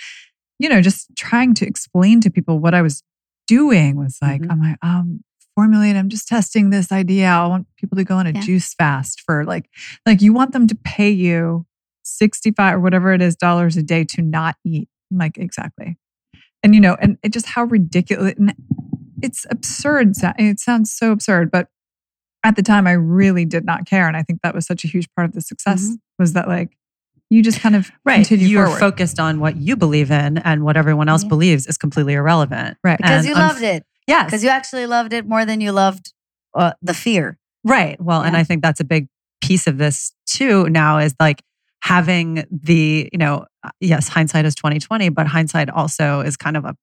[0.59, 3.03] You know, just trying to explain to people what I was
[3.47, 4.51] doing was like, Mhm.
[4.51, 5.23] I'm like, um,
[5.55, 5.95] formulate.
[5.95, 7.27] I'm just testing this idea.
[7.29, 8.41] I want people to go on a Yeah.
[8.41, 9.69] juice fast for like,
[10.05, 11.65] like you want them to pay you
[12.03, 14.87] 65 or whatever it is dollars a day to not eat.
[15.11, 15.97] I'm like, exactly.
[16.63, 18.53] And you know, and it just how ridiculous and
[19.21, 20.13] it's absurd.
[20.37, 21.69] It sounds so absurd, but
[22.43, 24.07] at the time I really did not care.
[24.07, 25.99] And I think that was such a huge part of the success Mhm.
[26.19, 26.77] was that like
[27.29, 28.15] you just kind of Right.
[28.17, 28.79] continue You're forward.
[28.79, 31.29] focused on what you believe in and what everyone else Yeah.
[31.29, 32.77] believes is completely irrelevant.
[32.83, 32.97] right.
[32.97, 33.85] Because And you unf- loved it.
[34.07, 34.23] Yeah.
[34.23, 36.13] Because you actually loved it more than you loved
[36.55, 37.37] uh, the fear.
[37.63, 37.99] Right.
[38.01, 39.07] Well, and I think that's a big
[39.41, 41.43] piece of this too now is like
[41.81, 46.65] having the, you know, uh, yes, hindsight is 2020, but hindsight also is kind of
[46.65, 46.75] a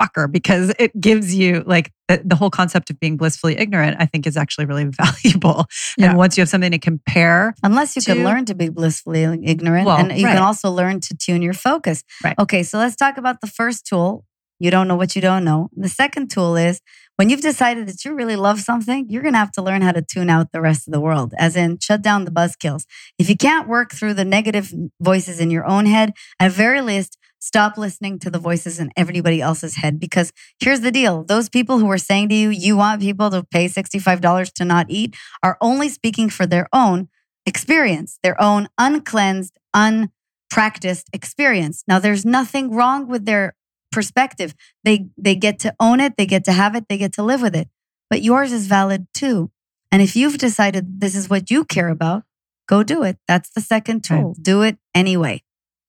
[0.00, 4.06] fucker because it gives you like the, the whole concept of being blissfully ignorant, I
[4.06, 5.66] think is actually really valuable.
[5.98, 6.10] Yeah.
[6.10, 9.24] And once you have something to compare, Unless you To- can learn to be blissfully
[9.44, 9.86] ignorant.
[9.86, 10.34] Well, and you right.
[10.34, 12.02] can also learn to tune your focus.
[12.24, 12.38] Right.
[12.38, 14.24] Okay, so let's talk about the first tool.
[14.62, 15.70] You don't know what you don't know.
[15.74, 16.82] The second tool is
[17.16, 19.92] when you've decided that you really love something, you're going to have to learn how
[19.92, 22.84] to tune out the rest of the world, as in shut down the buzzkills.
[23.18, 27.16] If you can't work through the negative voices in your own head, at very least,
[27.40, 29.98] stop listening to the voices in everybody else's head.
[29.98, 33.42] Because here's the deal those people who are saying to you, you want people to
[33.42, 37.08] pay $65 to not eat, are only speaking for their own
[37.46, 41.82] experience, their own uncleansed, unpracticed experience.
[41.88, 43.54] Now, there's nothing wrong with their
[43.92, 44.54] perspective.
[44.84, 47.42] They they get to own it, they get to have it, they get to live
[47.42, 47.68] with it.
[48.08, 49.50] But yours is valid too.
[49.92, 52.22] And if you've decided this is what you care about,
[52.68, 53.18] go do it.
[53.26, 54.20] That's the second Right.
[54.20, 54.36] tool.
[54.40, 55.42] Do it anyway.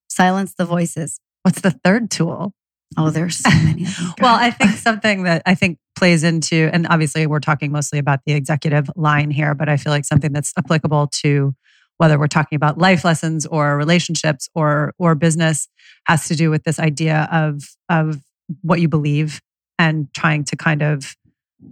[0.10, 1.20] Silence the voices.
[1.44, 2.54] What's the third tool?
[2.98, 3.86] Oh, there's so many.
[4.22, 8.20] Well, I think something that I think plays into, and obviously we're talking mostly about
[8.26, 11.56] the executive line here, but I feel like something that's applicable to
[11.98, 15.68] whether we're talking about life lessons or relationships or or business
[16.06, 18.20] has to do with this idea of of
[18.62, 19.40] what you believe
[19.78, 21.16] and trying to kind of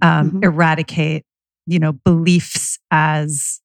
[0.04, 0.44] um, Mhm.
[0.46, 1.26] eradicate,
[1.66, 3.60] you know, beliefs as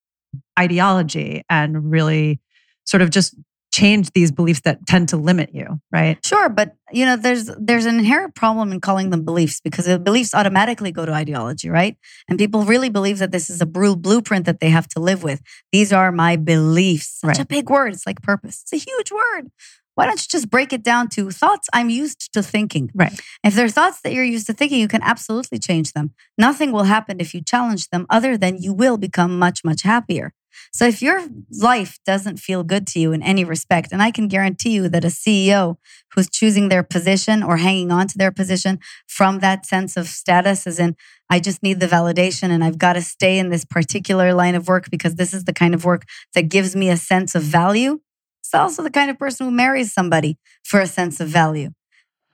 [0.59, 2.41] ideology and really
[2.87, 3.35] sort of just
[3.75, 6.25] change these beliefs that tend to limit you, right?
[6.25, 9.99] Sure, but you know, there's there's an inherent problem in calling them beliefs because the
[9.99, 11.97] beliefs automatically go to ideology, right?
[12.29, 15.41] And people really believe that this is a blueprint that they have to live with.
[15.73, 17.19] These are my beliefs.
[17.21, 17.41] Such Right.
[17.41, 17.93] a big word.
[17.95, 18.63] It's like purpose.
[18.63, 19.51] It's a huge word.
[19.97, 22.91] Why don't you just break it down to thoughts I'm used to thinking?
[22.95, 23.19] Right.
[23.43, 26.07] If they're thoughts that you're used to thinking, you can absolutely change them.
[26.39, 30.33] Nothing will happen if you challenge them other than you will become much, much happier.
[30.73, 34.29] So if your life doesn't feel good to you in any respect, and I can
[34.29, 35.77] guarantee you that a CEO
[36.15, 40.67] who's choosing their position or hanging on to their position from that sense of status,
[40.67, 40.97] as in,
[41.31, 44.69] I just need the validation and I've got to stay in this particular line of
[44.69, 48.01] work because this is the kind of work that gives me a sense of value.
[48.43, 51.71] It's also the kind of person who marries somebody for a sense of value.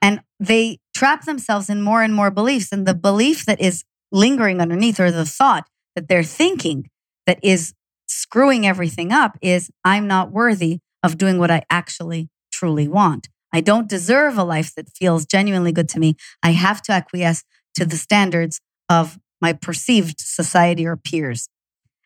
[0.01, 2.71] And they trap themselves in more and more beliefs.
[2.71, 6.89] And the belief that is lingering underneath, or the thought that they're thinking
[7.25, 7.73] that is
[8.11, 13.29] screwing everything up, is I'm not worthy of doing what I actually truly want.
[13.53, 16.15] I don't deserve a life that feels genuinely good to me.
[16.43, 17.43] I have to acquiesce
[17.75, 21.47] to the standards of my perceived society or peers.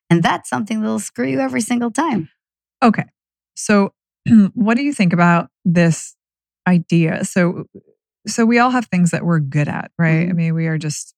[0.10, 2.30] And that's something that'll screw you every single time.
[2.84, 3.06] Okay.
[3.56, 3.94] So
[4.54, 6.16] what do you think about this
[6.68, 7.26] idea?
[7.26, 7.66] So
[8.28, 10.30] so we all have things that we're good at, right?
[10.30, 10.36] I Mhm.
[10.36, 11.15] mean, we are just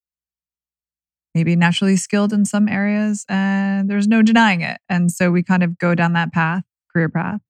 [1.37, 4.79] maybe naturally skilled in some areas and there's no denying it.
[4.89, 7.41] And so we kind of go down that path, career path.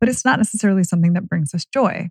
[0.00, 2.08] But it's not necessarily something that brings us joy.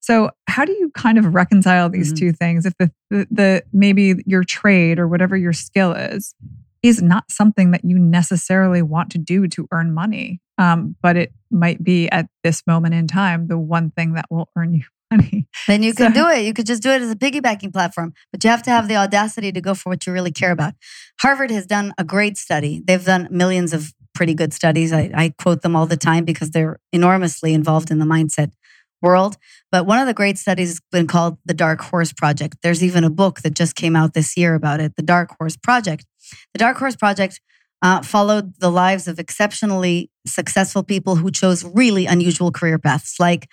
[0.00, 2.16] So how do you kind of reconcile these Mhm.
[2.18, 6.34] two things if the, the the maybe your trade or whatever your skill is
[6.82, 10.40] is not something that you necessarily want to do to earn money.
[10.58, 14.48] Um, but it might be at this moment in time the one thing that will
[14.56, 14.82] earn you
[15.16, 15.46] money.
[15.66, 16.44] Then you can do it.
[16.44, 18.96] You could just do it as a piggybacking platform, but you have to have the
[18.96, 20.74] audacity to go for what you really care about.
[21.20, 22.82] Harvard has done a great study.
[22.84, 24.92] They've done millions of pretty good studies.
[24.92, 28.52] I, I quote them all the time because they're enormously involved in the mindset
[29.00, 29.36] world.
[29.70, 32.58] But one of the great studies has been called the Dark Horse Project.
[32.62, 35.56] There's even a book that just came out this year about it, the Dark Horse
[35.56, 36.06] Project.
[36.52, 37.40] The Dark Horse Project
[37.82, 43.48] uh, followed the lives of exceptionally successful people who chose really unusual career paths, like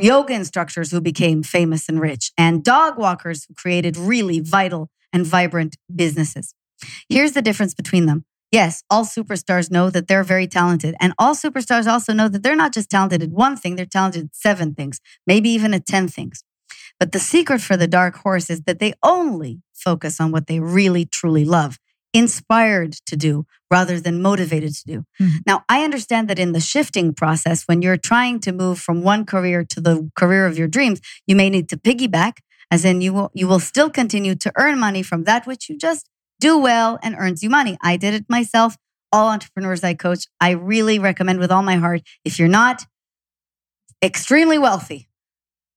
[0.00, 5.26] yoga instructors who became famous and rich, and dog walkers who created really vital and
[5.26, 6.54] vibrant businesses.
[7.08, 8.24] Here's the difference between them.
[8.50, 10.94] Yes, all superstars know that they're very talented.
[11.00, 14.24] And all superstars also know that they're not just talented at one thing, they're talented
[14.24, 16.42] at seven things, maybe even at 10 things.
[16.98, 20.60] But the secret for the dark horse is that they only focus on what they
[20.60, 21.78] really, truly love,
[22.14, 25.04] inspired to do rather than motivated to do.
[25.20, 25.40] Mhm.
[25.46, 29.24] Now, I understand that in the shifting process, when you're trying to move from one
[29.26, 32.38] career to the career of your dreams, you may need to piggyback,
[32.70, 35.76] as in you will, you will still continue to earn money from that which you
[35.76, 36.08] just
[36.40, 37.76] do well and earns you money.
[37.82, 38.76] I did it myself.
[39.10, 42.02] All entrepreneurs I coach, I really recommend with all my heart.
[42.24, 42.84] If you're not
[44.02, 45.08] extremely wealthy,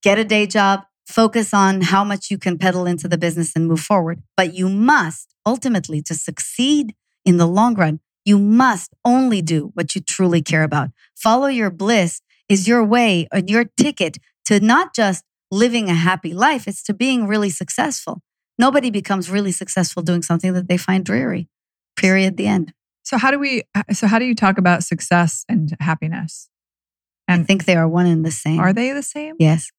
[0.04, 3.68] get a day job, focus on how much you can pedal into the business and
[3.68, 4.22] move forward.
[4.38, 6.94] But you must ultimately, to succeed
[7.26, 10.90] in the long run, you must only do what you truly care about.
[11.16, 16.34] Follow your bliss is your way and your ticket to not just living a happy
[16.34, 18.22] life, it's to being really successful.
[18.58, 21.48] Nobody becomes really successful doing something that they find dreary.
[21.98, 22.38] Period.
[22.38, 22.74] The end.
[23.04, 23.64] So how do we?
[23.92, 26.50] So how do you talk about success and happiness?
[27.28, 28.60] I And think they are one and the same.
[28.60, 29.36] are they the same?
[29.40, 29.72] Yes.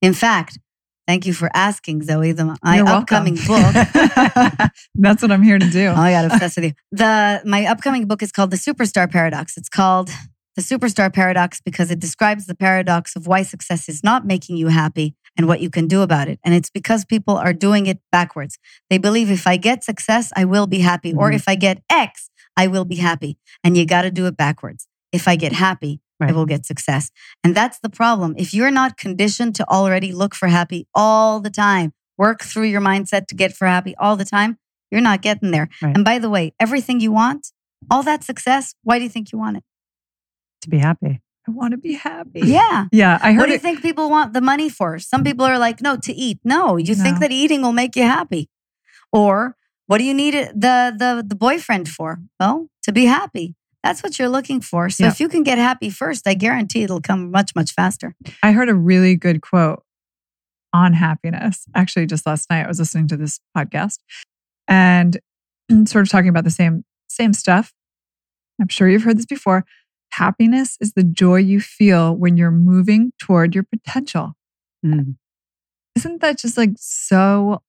[0.00, 0.58] In fact,
[1.06, 2.32] thank you for asking, Zoe.
[2.32, 3.74] The my You're upcoming book.
[4.94, 5.88] That's what I'm here to do.
[5.88, 6.72] Oh, I got obsessed with you.
[6.92, 9.56] The my upcoming book is called The Superstar Paradox.
[9.56, 10.10] It's called
[10.56, 14.68] The Superstar Paradox because it describes the paradox of why success is not making you
[14.68, 16.38] happy and what you can do about it.
[16.44, 18.58] And it's because people are doing it backwards.
[18.88, 21.34] They believe if I get success, I will be happy, or Mhm.
[21.34, 23.36] if I get X, I will be happy.
[23.62, 24.86] And you got to do it backwards.
[25.12, 26.34] If I get happy, Right.
[26.34, 27.10] will get success.
[27.44, 28.34] And that's the problem.
[28.38, 32.80] If you're not conditioned to already look for happy all the time, work through your
[32.80, 34.56] mindset to get for happy all the time,
[34.90, 35.68] you're not getting there.
[35.82, 35.94] Right.
[35.94, 37.48] And by the way, everything you want,
[37.90, 39.64] all that success, why do you think you want it?
[40.66, 41.20] to be happy.
[41.48, 42.40] I want to be happy.
[42.40, 42.86] Yeah.
[42.92, 43.62] Yeah, I heard What heard do you it.
[43.62, 44.98] think people want the money for?
[44.98, 45.26] Some mm.
[45.26, 46.38] people are like, no, to eat.
[46.44, 48.48] No, you think that eating will make you happy.
[49.12, 49.56] Or
[49.86, 52.18] what do you need the the the boyfriend for?
[52.40, 53.54] Well, to be happy.
[53.86, 54.90] That's what you're looking for.
[54.90, 55.10] So Yeah.
[55.10, 58.16] if you can get happy first, I guarantee it'll come much, much faster.
[58.42, 59.84] I heard a really good quote
[60.72, 61.66] on happiness.
[61.72, 63.98] Actually, just last night I was listening to this podcast
[64.66, 65.18] and
[65.86, 67.72] sort of talking about the same same stuff.
[68.60, 69.64] I'm sure you've heard this before.
[70.14, 74.32] Happiness is the joy you feel when you're moving toward your potential.
[74.84, 75.14] Mm.
[75.94, 77.62] Isn't that just like so?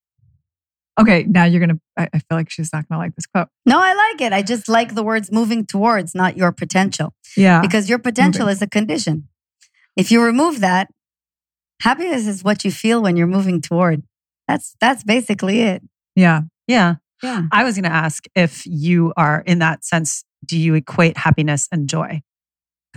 [0.99, 1.79] Okay, now you're gonna.
[1.97, 3.47] I, I feel like she's not gonna like this quote.
[3.65, 4.33] No, I like it.
[4.33, 7.13] I just like the words moving towards, not your potential.
[7.35, 8.53] Yeah, because your potential Moving.
[8.53, 9.27] is a condition.
[9.95, 10.89] If you remove that,
[11.81, 14.03] happiness is what you feel when you're moving toward.
[14.47, 15.83] That's that's basically it.
[16.15, 16.41] yeah.
[16.67, 16.95] Yeah.
[17.23, 17.43] Yeah.
[17.51, 21.67] I was going to ask if you are in that sense, do you equate happiness
[21.71, 22.21] and joy?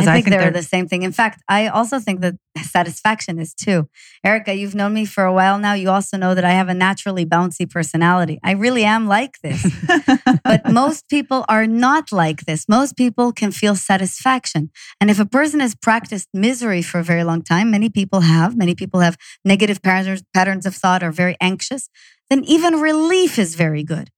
[0.09, 1.03] I think, they're, the same thing.
[1.03, 3.89] In fact, I also think that satisfaction is too.
[4.25, 5.75] Erica, you've known me for a while now.
[5.75, 8.39] You also know that I have a naturally bouncy personality.
[8.43, 9.67] I really am like this.
[10.45, 12.67] but most people are not like this.
[12.69, 14.71] Most people can feel satisfaction.
[15.01, 18.57] And if a person has practiced misery for a very long time, many people have,
[18.57, 21.89] many people have negative patterns, patterns of thought, are very anxious,
[22.29, 24.11] then even relief is very good.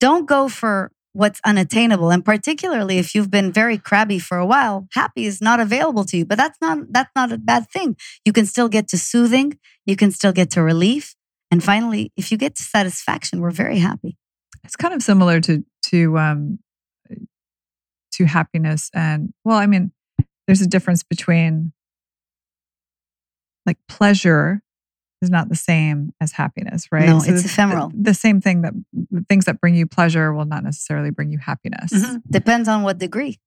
[0.00, 2.10] Don't go for what's unattainable.
[2.10, 6.16] And particularly if you've been very crabby for a while, happy is not available to
[6.18, 6.24] you.
[6.24, 7.96] But that's not that's not a bad thing.
[8.24, 11.16] You can still get to soothing, you can still get to relief.
[11.50, 14.16] And finally, if you get to satisfaction, we're very happy.
[14.64, 16.58] it's kind of similar to to um
[18.12, 19.92] to happiness and well i mean
[20.46, 21.72] there's a difference between
[23.66, 24.62] like pleasure
[25.22, 27.88] is not the same as happiness right No, it's the- ephemeral.
[27.88, 31.30] the, the same thing that the things that bring you pleasure will not necessarily bring
[31.30, 32.16] you happiness mm-hmm.
[32.30, 33.38] Depends on what degree.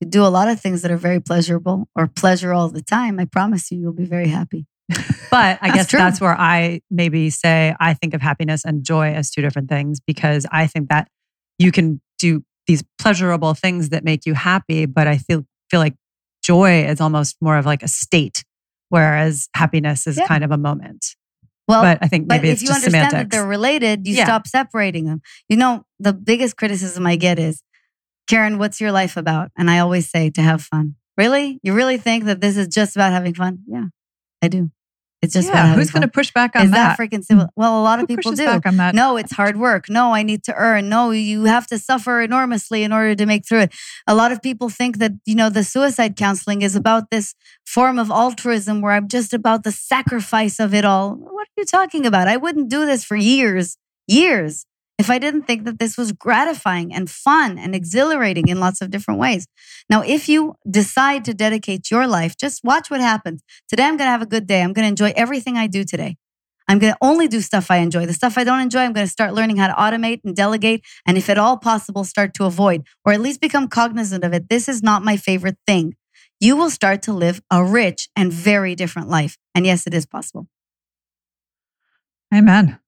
[0.00, 3.20] You do a lot of things that are very pleasurable or pleasure all the time.
[3.20, 4.66] I promise you, you'll be very happy.
[5.30, 5.98] But I guess true.
[5.98, 10.00] that's where I maybe say I think of happiness and joy as two different things
[10.00, 11.08] because I think that
[11.58, 15.94] you can do these pleasurable things that make you happy, but I feel feel like
[16.42, 18.44] joy is almost more of like a state,
[18.88, 20.26] whereas happiness is Yeah.
[20.26, 21.04] kind of a moment.
[21.66, 24.14] Well, but I think But maybe if it's you just understand that they're related, you
[24.14, 24.24] Yeah.
[24.24, 25.22] stop separating them.
[25.48, 27.62] You know, the biggest criticism I get is,
[28.28, 29.50] Keren, what's your life about?
[29.56, 30.96] And I always say to have fun.
[31.16, 31.60] Really?
[31.62, 33.60] You really think that this is just about having fun?
[33.66, 33.84] Yeah,
[34.42, 34.70] I do.
[35.24, 37.48] It's just yeah who's going to push back on Is that, that freaking simple?
[37.56, 38.44] Well, a lot Who of people do.
[38.44, 39.88] back on that No, it's hard work.
[39.88, 40.88] No, I need to earn.
[40.88, 43.74] No, you have to suffer enormously in order to make through it.
[44.06, 47.34] A lot of people think that, you know, the suicide counseling is about this
[47.66, 51.14] form of altruism where I'm just about the sacrifice of it all.
[51.14, 52.28] What are you talking about?
[52.28, 54.66] I wouldn't do this for years, years
[54.98, 58.90] if I didn't think that this was gratifying and fun and exhilarating in lots of
[58.90, 59.46] different ways.
[59.90, 63.42] Now, if you decide to dedicate your life, just watch what happens.
[63.68, 64.62] Today, I'm going to have a good day.
[64.62, 66.16] I'm going to enjoy everything I do today.
[66.68, 68.06] I'm going to only do stuff I enjoy.
[68.06, 70.82] The stuff I don't enjoy, I'm going to start learning how to automate and delegate.
[71.06, 74.48] And if at all possible, start to avoid or at least become cognizant of it.
[74.48, 75.94] This is not my favorite thing.
[76.40, 79.36] You will start to live a rich and very different life.
[79.54, 80.48] And yes, it is possible.
[82.34, 82.78] Amen.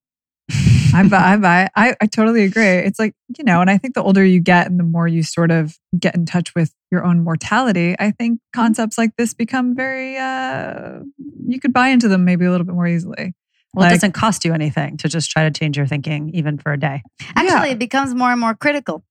[0.95, 1.69] I buy, I buy.
[1.77, 2.65] I, I totally agree.
[2.65, 5.23] It's like, you know, and I think the older you get and the more you
[5.23, 9.75] sort of get in touch with your own mortality, I think concepts like this become
[9.75, 11.01] very, uh,
[11.47, 13.35] you could buy into them maybe a little bit more easily.
[13.75, 16.59] Well, Like- it doesn't cost you anything to just try to change your thinking, even
[16.59, 17.03] for a day.
[17.35, 19.05] Actually, it becomes more and more critical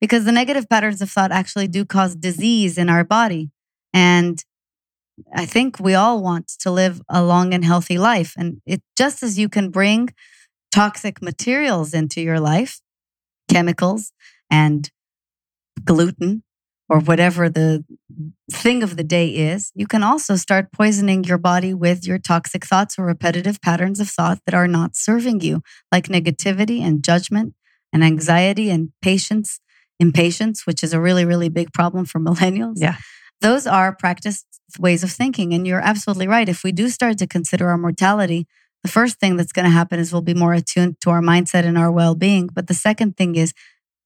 [0.00, 3.50] because the negative patterns of thought actually do cause disease in our body.
[3.92, 4.42] And
[5.34, 8.34] I think we all want to live a long and healthy life.
[8.36, 10.08] And it just as you can bring
[10.72, 12.80] toxic materials into your life,
[13.48, 14.12] chemicals
[14.50, 14.90] and
[15.84, 16.42] gluten
[16.88, 17.84] or whatever the
[18.50, 22.64] thing of the day is, you can also start poisoning your body with your toxic
[22.64, 25.62] thoughts or repetitive patterns of thought that are not serving you,
[25.92, 27.54] like negativity and judgment
[27.92, 29.60] and anxiety and patience,
[30.00, 32.76] impatience, which is a really, really big problem for millennials.
[32.76, 32.96] Yeah.
[33.40, 34.46] Those are practiced
[34.78, 35.52] ways of thinking.
[35.52, 36.48] And you're absolutely right.
[36.48, 38.46] If we do start to consider our mortality,
[38.82, 41.64] the first thing that's going to happen is we'll be more attuned to our mindset
[41.64, 42.48] and our well being.
[42.52, 43.52] But the second thing is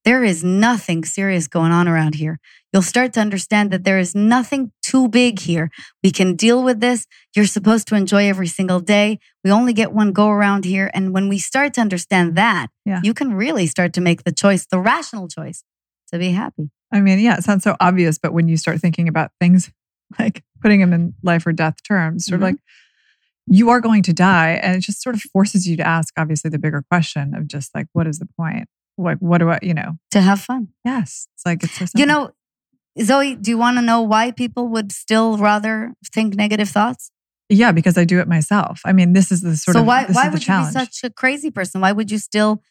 [0.04, 2.40] there is nothing serious going on around here.
[2.72, 5.70] You'll start to understand that there is nothing too big here.
[6.02, 7.06] We can deal with this.
[7.36, 9.18] You're supposed to enjoy every single day.
[9.44, 10.90] We only get one go around here.
[10.94, 13.00] And when we start to understand that, Yeah.
[13.04, 15.62] you can really start to make the choice, the rational choice
[16.12, 16.70] to be happy.
[16.92, 19.70] I mean, yeah, it sounds so obvious, but when you start thinking about things
[20.18, 22.42] like putting them in life or death terms, sort Mhm.
[22.44, 22.56] of like
[23.46, 26.50] you are going to die, and it just sort of forces you to ask, obviously,
[26.50, 28.68] the bigger question of just like, what is the point?
[28.98, 29.96] Like, what do I, you know?
[30.12, 30.68] To have fun.
[30.84, 32.32] Yes, it's like it's so You know,
[33.00, 37.10] Zoe, do you want to know why people would still rather think negative thoughts?
[37.48, 38.80] yeah, because I do it myself.
[38.84, 40.66] I mean, this is the sort so of why this why is the would you
[40.66, 41.80] be such a crazy person?
[41.80, 42.62] Why would you still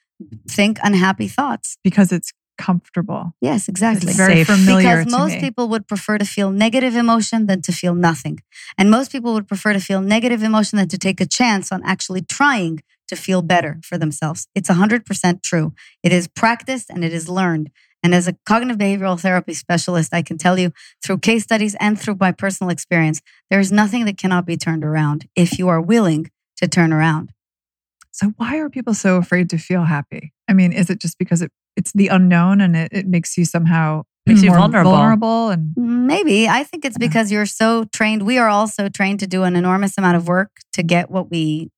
[0.48, 1.78] think unhappy thoughts?
[1.84, 2.32] because it's
[2.68, 3.24] comfortable.
[3.42, 4.10] Yes, exactly.
[4.10, 4.48] It's very Safe.
[4.48, 5.40] familiar because to most me.
[5.46, 8.36] people would prefer to feel negative emotion than to feel nothing.
[8.78, 11.82] And most people would prefer to feel negative emotion than to take a chance on
[11.84, 14.48] actually trying to feel better for themselves.
[14.56, 15.74] It's 100% true.
[16.02, 17.72] It is practiced and it is learned.
[18.04, 20.72] And as a cognitive behavioral therapy specialist, I can tell you
[21.04, 24.84] through case studies and through my personal experience, there is nothing that cannot be turned
[24.84, 27.32] around if you are willing to turn around.
[28.12, 30.34] So why are people so afraid to feel happy?
[30.48, 33.46] I mean, is it just because it, it's the unknown and it, it makes you
[33.46, 34.92] somehow Makes you more vulnerable.
[34.92, 36.48] vulnerable and Maybe.
[36.48, 37.08] I think it's Yeah.
[37.08, 38.22] because you're so trained.
[38.24, 41.70] We are also trained to do an enormous amount of work to get what we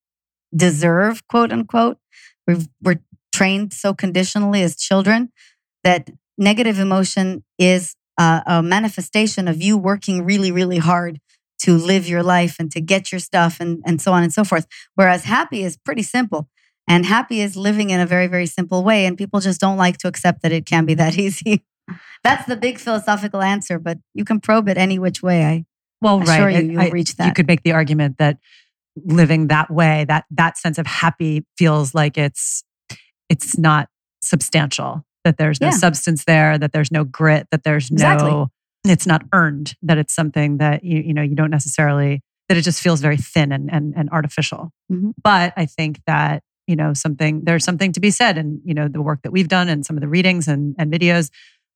[0.56, 1.98] deserve, quote unquote.
[2.48, 3.00] We've, we're
[3.34, 5.32] trained so conditionally as children
[5.84, 11.20] that negative emotion is a, a manifestation of you working really, really hard
[11.60, 14.44] to live your life and to get your stuff and, and so on and so
[14.44, 14.68] forth.
[14.96, 16.50] Whereas happy is pretty simple.
[16.88, 19.06] And happy is living in a very, very simple way.
[19.06, 21.64] And people just don't like to accept that it can be that easy.
[22.24, 25.44] That's the big philosophical answer, but you can probe it any which way.
[25.46, 25.66] I
[26.02, 26.64] Well, assure right.
[26.64, 28.38] you, you'll I- reach You could make the argument that
[28.96, 32.64] living that way, that that sense of happy feels like it's
[33.30, 33.90] it's not
[34.22, 35.06] substantial.
[35.24, 35.72] That there's no Yeah.
[35.78, 36.58] substance there.
[36.58, 37.48] That there's no grit.
[37.52, 38.30] That there's Exactly.
[38.30, 38.50] no.
[38.86, 39.76] It's not earned.
[39.82, 42.22] That it's something that you you know you don't necessarily.
[42.50, 44.72] That it just feels very thin and and, and artificial.
[44.92, 45.14] Mhm.
[45.24, 48.88] But I think that you know something there's something to be said, and you know
[48.88, 51.30] the work that we've done and some of the readings and and videos,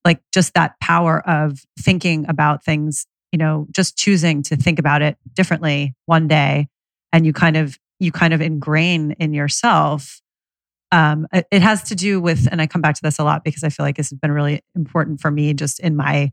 [0.06, 5.02] like just that power of thinking about things you know just choosing to think about
[5.02, 6.68] it differently one day
[7.12, 10.22] and you kind of you kind of ingrain in yourself
[10.92, 13.64] um it has to do with and i come back to this a lot because
[13.64, 16.32] i feel like this has been really important for me just in my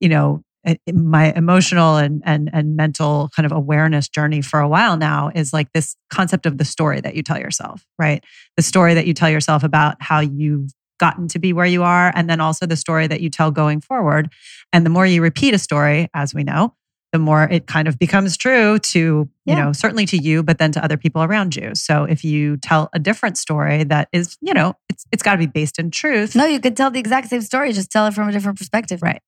[0.00, 4.60] you know Eh, eh, my emotional and and and mental kind of awareness journey for
[4.60, 8.22] a while now is like this concept of the story that you tell yourself right
[8.56, 12.12] the story that you tell yourself about how you've gotten to be where you are
[12.14, 14.30] and then also the story that you tell going forward
[14.72, 16.72] and the more you repeat a story as we know
[17.12, 19.64] the more it kind of becomes true to you Yeah.
[19.64, 22.88] know certainly to you but then to other people around you so if you tell
[22.92, 26.36] a different story that is you know it's it's got to be based in truth
[26.36, 29.02] no, you could tell the exact same story, just tell it from a different perspective.
[29.02, 29.20] Right.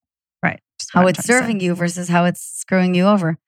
[0.93, 1.41] How it's trying to say.
[1.41, 3.39] serving you versus how it's screwing you over.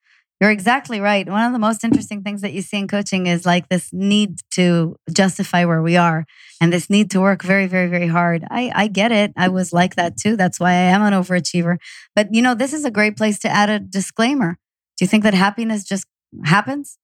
[0.40, 1.26] You're exactly right.
[1.26, 4.40] One of the most interesting things that you see in coaching is like this need
[4.50, 6.26] to justify where we are
[6.60, 8.44] and this need to work very, very, very hard.
[8.50, 9.32] I, I get it.
[9.34, 10.36] I was like that too.
[10.36, 11.78] That's why I am an overachiever.
[12.14, 14.58] But you know, this is a great place to add a disclaimer.
[14.98, 16.06] Do you think that happiness just
[16.44, 16.98] happens?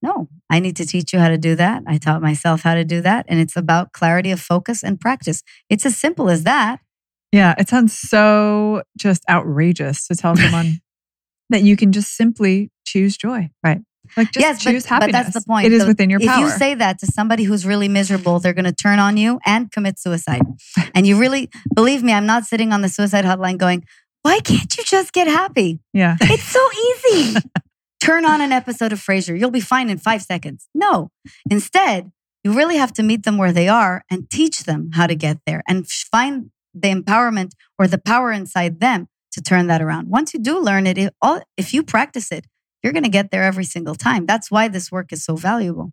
[0.00, 1.82] No, I need to teach you how to do that.
[1.86, 3.26] I taught myself how to do that.
[3.28, 5.42] And it's about clarity of focus and practice.
[5.70, 6.80] It's as simple as that.
[7.32, 10.80] Yeah, it sounds so just outrageous to tell someone
[11.50, 13.50] that you can just simply choose joy.
[13.64, 13.80] Right.
[14.16, 15.12] Like just yes, choose but, happiness.
[15.12, 15.66] but that's the point.
[15.66, 16.44] It is So within your if power.
[16.44, 19.70] you say that to somebody who's really miserable, they're going to turn on you and
[19.70, 20.42] commit suicide.
[20.94, 23.84] and you really believe me, I'm not sitting on the suicide hotline going,
[24.22, 25.80] why can't you just get happy?
[25.92, 26.16] yeah.
[26.20, 26.60] It's so
[27.10, 27.38] easy.
[28.00, 29.38] Turn on an episode of Frasier.
[29.38, 30.68] You'll be fine in five seconds.
[30.74, 31.10] No.
[31.48, 32.10] Instead,
[32.44, 35.38] you really have to meet them where they are and teach them how to get
[35.46, 40.08] there and find the empowerment or the power inside them to turn that around.
[40.08, 42.46] Once you do learn it, it all, if you practice it,
[42.82, 44.26] you're going to get there every single time.
[44.26, 45.92] That's why this work is so valuable.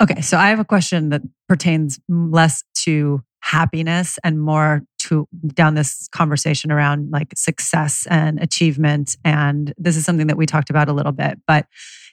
[0.00, 5.74] Okay, so I have a question that pertains less to happiness and more to down
[5.74, 9.16] this conversation around like success and achievement.
[9.24, 11.66] And this is something that we talked about a little bit, but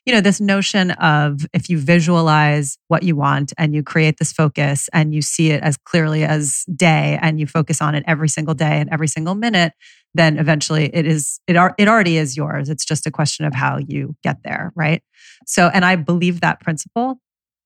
[0.05, 4.33] you know, this notion of if you visualize what you want and you create this
[4.33, 8.27] focus and you see it as clearly as day and you focus on it every
[8.27, 9.71] single day and every single minute,
[10.13, 12.69] then eventually it is it ar- it already is yours.
[12.69, 15.01] It's just a question of how you get there, right?
[15.47, 17.19] So, and I believe that principle.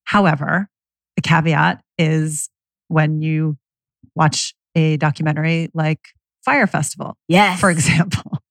[0.04, 0.70] However,
[1.16, 2.50] the caveat is
[2.88, 3.58] when you
[4.16, 6.00] watch a documentary like
[6.46, 7.60] Fyre Festival, Yes.
[7.60, 8.32] for example.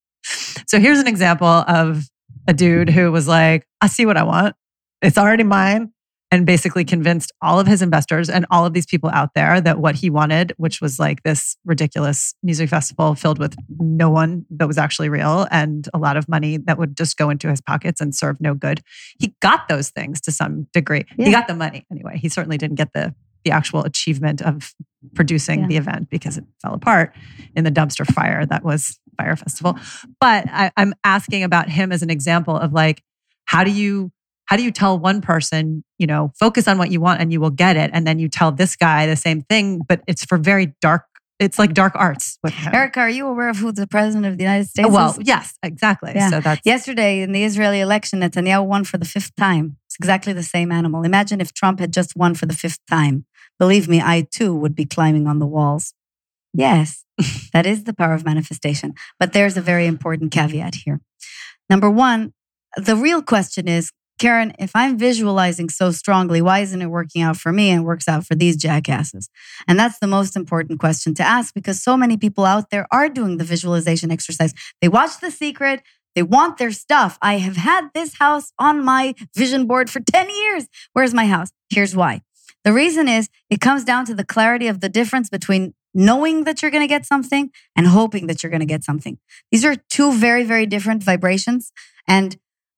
[0.67, 2.03] So here's an example of
[2.47, 4.55] a dude who was like, I see what I want.
[5.01, 5.91] It's already mine.
[6.29, 9.79] And basically convinced all of his investors and all of these people out there that
[9.79, 14.67] what he wanted, which was like this ridiculous music festival filled with no one that
[14.67, 18.01] was actually real and a lot of money that would just go into his pockets
[18.01, 18.81] and serve no good.
[19.17, 21.05] He got those things to some degree.
[21.17, 21.27] Yeah.
[21.27, 22.17] He got the money anyway.
[22.17, 24.73] He certainly didn't get the the actual achievement of
[25.15, 25.67] producing Yeah.
[25.67, 27.15] the event because it fell apart
[27.55, 29.77] in the dumpster fire that was Fyre Festival.
[30.19, 33.03] But I, I'm asking about him as an example of like,
[33.45, 34.11] how do you
[34.45, 37.41] how do you tell one person, you know, focus on what you want and you
[37.41, 40.37] will get it, and then you tell this guy the same thing, but it's for
[40.37, 41.03] very dark.
[41.39, 42.73] It's like dark arts with him.
[42.73, 45.19] Erica, are you aware of who the president of the United States well, is?
[45.27, 46.13] yes, exactly.
[46.15, 46.29] Yeah.
[46.31, 49.77] So that's Yesterday in the Israeli election, Netanyahu won for the fifth time.
[49.85, 51.03] It's exactly the same animal.
[51.03, 53.25] Imagine if Trump had just won for the fifth time.
[53.59, 55.93] Believe me, I too would be climbing on the walls.
[56.53, 57.03] Yes,
[57.53, 58.93] that is the power of manifestation.
[59.19, 61.01] But there's a very important caveat here.
[61.69, 62.33] Number one,
[62.75, 67.37] the real question is Keren, if I'm visualizing so strongly, why isn't it working out
[67.37, 69.29] for me and works out for these jackasses?
[69.67, 73.09] And that's the most important question to ask because so many people out there are
[73.09, 74.53] doing the visualization exercise.
[74.81, 75.83] They watch The Secret,
[76.15, 77.19] they want their stuff.
[77.21, 80.67] I have had this house on my vision board for 10 years.
[80.93, 81.49] Where's my house?
[81.69, 82.21] Here's why.
[82.63, 86.61] The reason is it comes down to the clarity of the difference between knowing that
[86.61, 89.17] you're going to get something and hoping that you're going to get something.
[89.51, 91.71] These are two very, very different vibrations.
[92.07, 92.37] And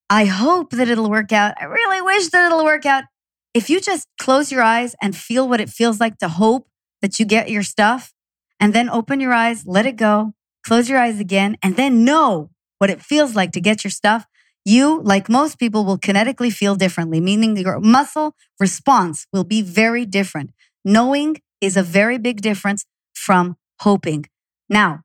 [0.09, 1.55] I hope that it'll work out.
[1.59, 3.05] I really wish that it'll work out.
[3.53, 6.67] If you just close your eyes and feel what it feels like to hope
[7.01, 8.13] that you get your stuff,
[8.59, 10.33] and then open your eyes, let it go,
[10.65, 14.25] close your eyes again, and then know what it feels like to get your stuff,
[14.65, 20.05] you, like most people, will kinetically feel differently, meaning your muscle response will be very
[20.05, 20.51] different.
[20.85, 24.25] Knowing is a very big difference from hoping.
[24.69, 25.01] Now,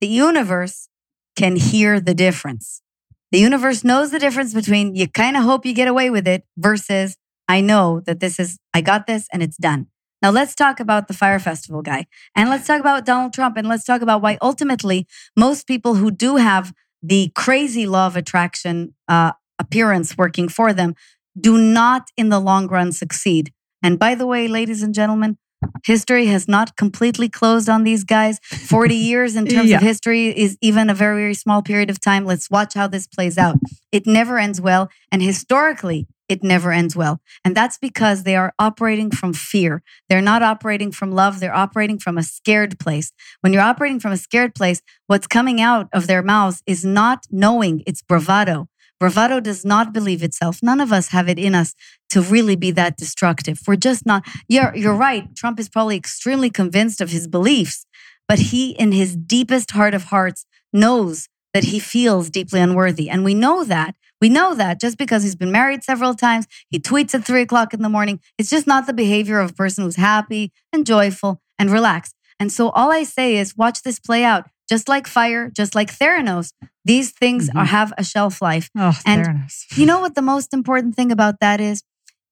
[0.00, 0.88] the universe
[1.36, 2.82] can hear the difference.
[3.30, 6.44] The universe knows the difference between you kind of hope you get away with it
[6.56, 7.16] versus
[7.46, 9.88] I know that this is, I got this and it's done.
[10.20, 13.68] Now let's talk about the Fyre Festival guy and let's talk about Donald Trump and
[13.68, 15.06] let's talk about why ultimately
[15.36, 16.72] most people who do have
[17.02, 20.94] the crazy law of attraction uh, appearance working for them
[21.38, 23.52] do not in the long run succeed.
[23.82, 25.38] And by the way, ladies and gentlemen,
[25.84, 28.38] history has not completely closed on these guys.
[28.42, 29.76] 40 years in terms Yeah.
[29.76, 32.24] of history is even a very, very small period of time.
[32.24, 33.56] Let's watch how this plays out.
[33.92, 34.88] It never ends well.
[35.12, 37.20] And historically, it never ends well.
[37.44, 39.82] And that's because they are operating from fear.
[40.08, 41.40] They're not operating from love.
[41.40, 43.12] They're operating from a scared place.
[43.40, 47.26] When you're operating from a scared place, what's coming out of their mouths is not
[47.30, 48.68] knowing, it's bravado.
[49.00, 50.58] Bravado does not believe itself.
[50.62, 51.74] None of us have it in us
[52.10, 53.60] to really be that destructive.
[53.66, 54.24] We're just not.
[54.48, 55.34] You're, you're right.
[55.36, 57.86] Trump is probably extremely convinced of his beliefs,
[58.26, 63.08] but he, in his deepest heart of hearts, knows that he feels deeply unworthy.
[63.08, 63.94] And we know that.
[64.20, 67.72] We know that just because he's been married several times, he tweets at three o'clock
[67.72, 68.20] in the morning.
[68.36, 72.14] It's just not the behavior of a person who's happy and joyful and relaxed.
[72.40, 74.48] And so all I say is watch this play out.
[74.68, 76.52] Just like fire, just like Theranos,
[76.84, 77.56] these things Mhm.
[77.58, 78.68] are, have a shelf life.
[78.76, 79.64] Oh, And- fairness.
[79.76, 81.82] You know what the most important thing about that is?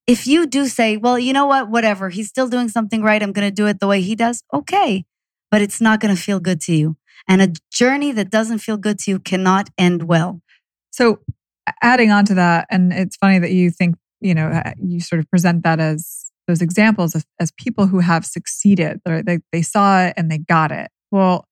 [0.05, 3.31] If you do say, well, you know what, whatever, he's still doing something right, I'm
[3.31, 5.03] going to do it the way he does, okay.
[5.49, 6.95] But it's not going to feel good to you.
[7.27, 10.41] And a journey that doesn't feel good to you cannot end well.
[10.91, 11.19] So,
[11.81, 15.19] adding on to that, and it's funny that you think, you know, uh, you sort
[15.19, 19.01] of present that as those examples of, as people who have succeeded.
[19.05, 20.89] They, they saw it and they got it.
[21.11, 21.45] Well,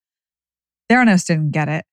[0.89, 1.85] Theranos didn't get it.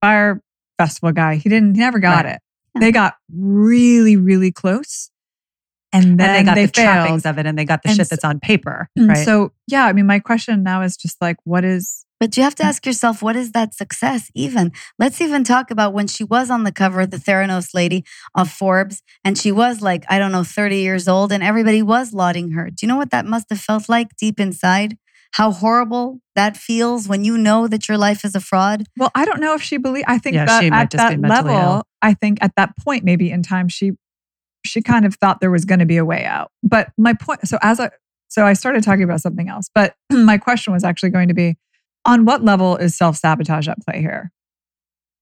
[0.00, 0.40] Fyre
[0.78, 2.34] Festival guy, he didn't, he never got Right.
[2.34, 2.40] it.
[2.78, 5.10] They got really, really close.
[5.92, 6.72] And then and they got the failed.
[7.04, 8.88] trappings of it and they got the And shit that's on paper.
[8.98, 9.24] Mm, right.
[9.24, 12.54] So, yeah, I mean, my question now is just like, what is, But you have
[12.56, 14.72] to ask yourself, what is that success even?
[14.98, 18.50] Let's even talk about when she was on the cover of the Theranos lady of
[18.50, 22.50] Forbes and she was like, I don't know, 30 years old and everybody was lauding
[22.52, 22.68] her.
[22.70, 24.98] Do you know what that must have felt like deep inside?
[25.32, 28.84] How horrible that feels when you know that your life is a fraud.
[28.96, 30.04] well, I don't know if she believe.
[30.06, 31.82] I think Yeah, that she might at just that mentally level, ill.
[32.00, 33.92] I think at that point, maybe in time, she,
[34.66, 36.50] she kind of thought there was going to be a way out.
[36.62, 37.90] But my point, so as I,
[38.28, 41.56] so I started talking about something else, but my question was actually going to be
[42.04, 44.32] on what level is self sabotage at play here?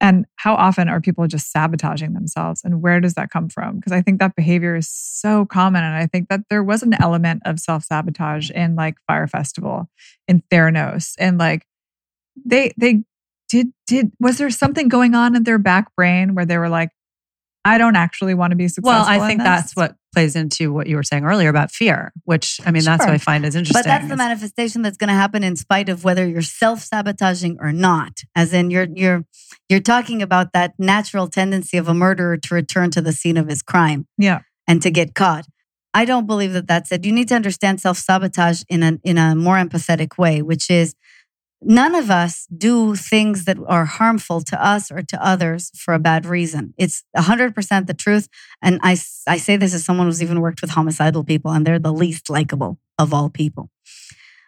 [0.01, 2.63] And how often are people just sabotaging themselves?
[2.63, 3.77] And where does that come from?
[3.77, 5.83] Because I think that behavior is so common.
[5.83, 9.89] And I think that there was an element of self sabotage in like Fyre Festival,
[10.29, 11.67] in Theranos, and like
[12.45, 13.05] they, they,
[13.49, 16.91] did did was there something going on in their back brain where they were like,
[17.65, 18.91] I don't actually want to be successful?
[18.91, 22.13] well, I in think that's what plays into what you were saying earlier about fear,
[22.25, 23.81] which I mean, that's what I find is interesting.
[23.81, 27.73] But that's the manifestation that's going to happen in spite of whether you're self-sabotaging or
[27.73, 28.21] not.
[28.37, 29.25] As in you're you're
[29.69, 33.49] you're talking about that natural tendency of a murderer to return to the scene of
[33.49, 34.07] his crime.
[34.19, 34.41] Yeah.
[34.67, 35.47] And to get caught.
[35.93, 37.05] I don't believe that that's it.
[37.05, 40.95] You need to understand self-sabotage in a in a more empathetic way, which is
[41.65, 45.99] none of us do things that are harmful to us or to others for a
[45.99, 46.75] bad reason.
[46.79, 48.29] It's 100% the truth.
[48.63, 48.93] And I,
[49.27, 52.31] I say this as someone who's even worked with homicidal people, and they're the least
[52.31, 53.71] likable of all people.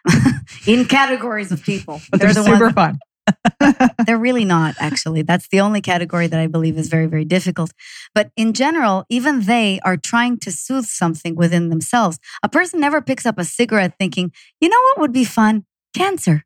[0.67, 2.99] In categories of people, but they're, the super ones fun.
[4.05, 5.21] they're really not, actually.
[5.21, 7.71] That's the only category that I believe is very, very difficult.
[8.15, 12.19] But in general, even they are trying to soothe something within themselves.
[12.43, 15.65] A person never picks up a cigarette thinking, you know what would be fun?
[15.93, 16.45] Cancer.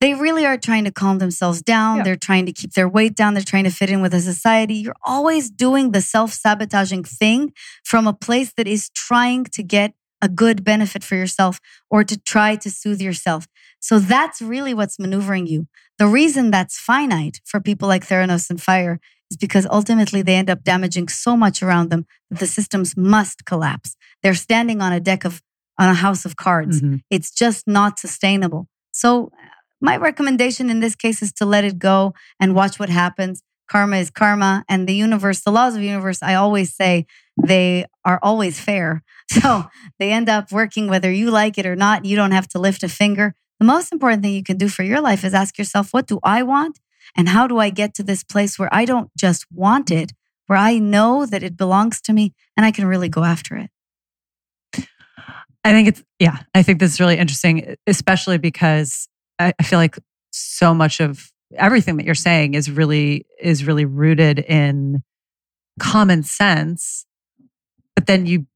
[0.00, 1.98] They really are trying to calm themselves down.
[1.98, 2.02] Yeah.
[2.04, 3.34] They're trying to keep their weight down.
[3.34, 4.74] They're trying to fit in with a society.
[4.74, 7.52] You're always doing the self sabotaging thing
[7.84, 12.18] from a place that is trying to get a good benefit for yourself or to
[12.18, 13.46] try to soothe yourself.
[13.80, 15.66] So that's really what's maneuvering you.
[15.98, 20.50] The reason that's finite for people like Theranos and Fyre is because ultimately they end
[20.50, 23.96] up damaging so much around them that the systems must collapse.
[24.22, 25.42] They're standing on a deck of,
[25.78, 26.82] on a house of cards.
[26.82, 27.00] Mhm.
[27.10, 28.68] It's just not sustainable.
[28.90, 29.30] So,
[29.80, 33.42] my recommendation in this case is to let it go and watch what happens.
[33.68, 37.06] Karma is karma, and the universe, the laws of the universe, I always say
[37.36, 39.02] they are always fair.
[39.30, 39.66] So,
[39.98, 42.06] they end up working whether you like it or not.
[42.06, 43.34] You don't have to lift a finger.
[43.60, 46.18] The most important thing you can do for your life is ask yourself, what do
[46.22, 46.78] I want?
[47.14, 50.12] And how do I get to this place where I don't just want it,
[50.46, 53.70] where I know that it belongs to me and I can really go after it?
[55.62, 59.08] I think it's, yeah, I think this is really interesting, especially because
[59.38, 59.98] I, I feel like
[60.30, 65.02] so much of everything that you're saying is really, is really rooted in
[65.80, 67.06] common sense.
[67.94, 68.46] But then you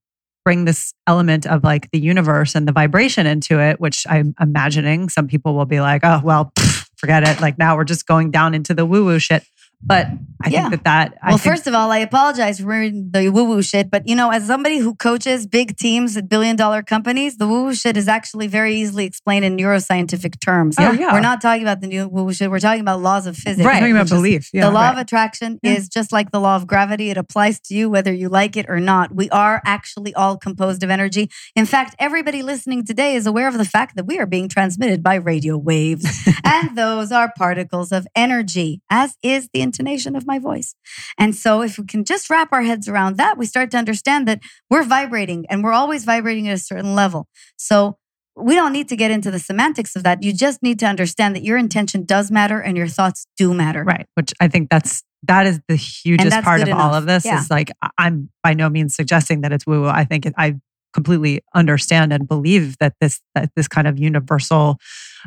[0.45, 5.09] bring this element of like the universe and the vibration into it, which I'm imagining
[5.09, 7.41] some people will be like, oh, well, pff, forget it.
[7.41, 9.45] Like now we're just going down into the woo woo shit.
[9.85, 10.09] But
[10.45, 10.63] I Yeah.
[10.63, 13.63] think that that, I Well, think- first of all, I apologize for the woo woo
[13.63, 17.47] shit, but you know, as somebody who coaches big teams at billion dollar companies, the
[17.47, 20.77] woo woo shit is actually very easily explained in neuroscientific terms.
[20.81, 21.13] Oh, yeah.
[21.13, 22.51] We're not talking about the new woo woo shit.
[22.51, 23.65] We're talking about laws of physics.
[23.65, 24.51] We're talking about belief.
[24.53, 24.93] Yeah, the law right.
[24.95, 25.73] of attraction Yeah.
[25.73, 27.11] is just like the law of gravity.
[27.11, 29.15] It applies to you whether you like it or not.
[29.15, 31.31] We are actually all composed of energy.
[31.55, 35.03] In fact, everybody listening today is aware of the fact that we are being transmitted
[35.05, 36.29] by radio waves.
[36.45, 40.75] and those are particles of energy, as is the intonation of my voice.
[41.19, 44.29] And so, if we can just wrap our heads around that, we start to understand
[44.29, 47.27] that we're vibrating and we're always vibrating at a certain level.
[47.57, 47.97] So,
[48.35, 50.23] we don't need to get into the semantics of that.
[50.23, 53.85] You just need to understand that your intention does matter and your thoughts do matter.
[53.85, 54.07] Right.
[54.15, 57.39] Which I think that's that is the hugest part of good all of this Yeah.
[57.41, 59.89] is like I'm by no means suggesting that it's woo woo.
[59.89, 60.57] I think it, I
[60.93, 64.79] completely understand and believe that this that this kind of universal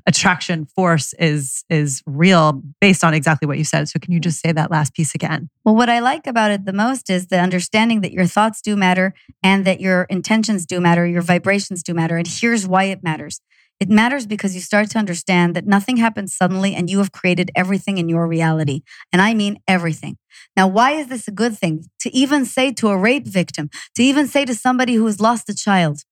[0.05, 3.87] attraction force is is real based on exactly what you said.
[3.89, 5.49] So can you just say that last piece again?
[5.63, 8.75] Well, what I like about it the most is the understanding that your thoughts do
[8.75, 9.13] matter
[9.43, 12.17] and that your intentions do matter, your vibrations do matter.
[12.17, 13.41] And here's why it matters.
[13.79, 17.51] It matters because you start to understand that nothing happens suddenly and you have created
[17.55, 18.83] everything in your reality.
[19.11, 20.17] And I mean everything.
[20.55, 21.85] Now, why is this a good thing?
[21.99, 25.49] To even say to a rape victim, to even say to somebody who has lost
[25.49, 26.03] a child.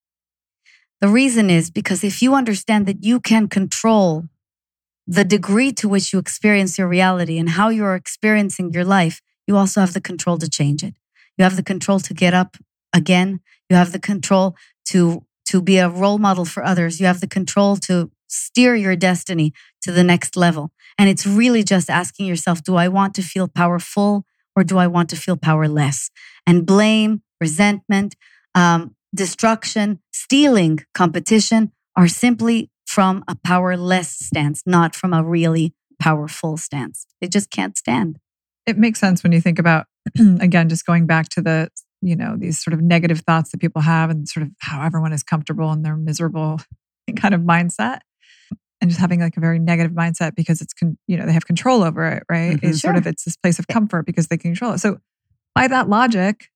[1.00, 4.24] The reason is because if you understand that you can control
[5.06, 9.56] the degree to which you experience your reality and how you're experiencing your life, you
[9.56, 10.94] also have the control to change it.
[11.36, 12.56] You have the control to get up
[12.92, 13.40] again.
[13.68, 14.56] You have the control
[14.86, 17.00] to to be a role model for others.
[17.00, 20.72] You have the control to steer your destiny to the next level.
[20.98, 24.24] And it's really just asking yourself, do I want to feel powerful
[24.56, 26.10] or do I want to feel powerless?
[26.46, 28.16] And blame, resentment,
[28.54, 36.56] um, destruction, stealing, competition are simply from a powerless stance, not from a really powerful
[36.56, 37.06] stance.
[37.20, 38.18] They just can't stand.
[38.66, 39.86] It makes sense when you think about,
[40.40, 41.68] again, just going back to the,
[42.04, 45.12] you know, these sort of negative thoughts that people have and sort of how everyone
[45.12, 46.60] is comfortable in their miserable
[47.16, 48.00] kind of mindset.
[48.80, 51.46] And just having like a very negative mindset because it's, con- you know, they have
[51.46, 52.56] control over it, right?
[52.60, 52.64] Mhm.
[52.68, 54.78] It's sort of, it's this place of comfort because they can control it.
[54.78, 54.98] So
[55.54, 56.50] by that logic,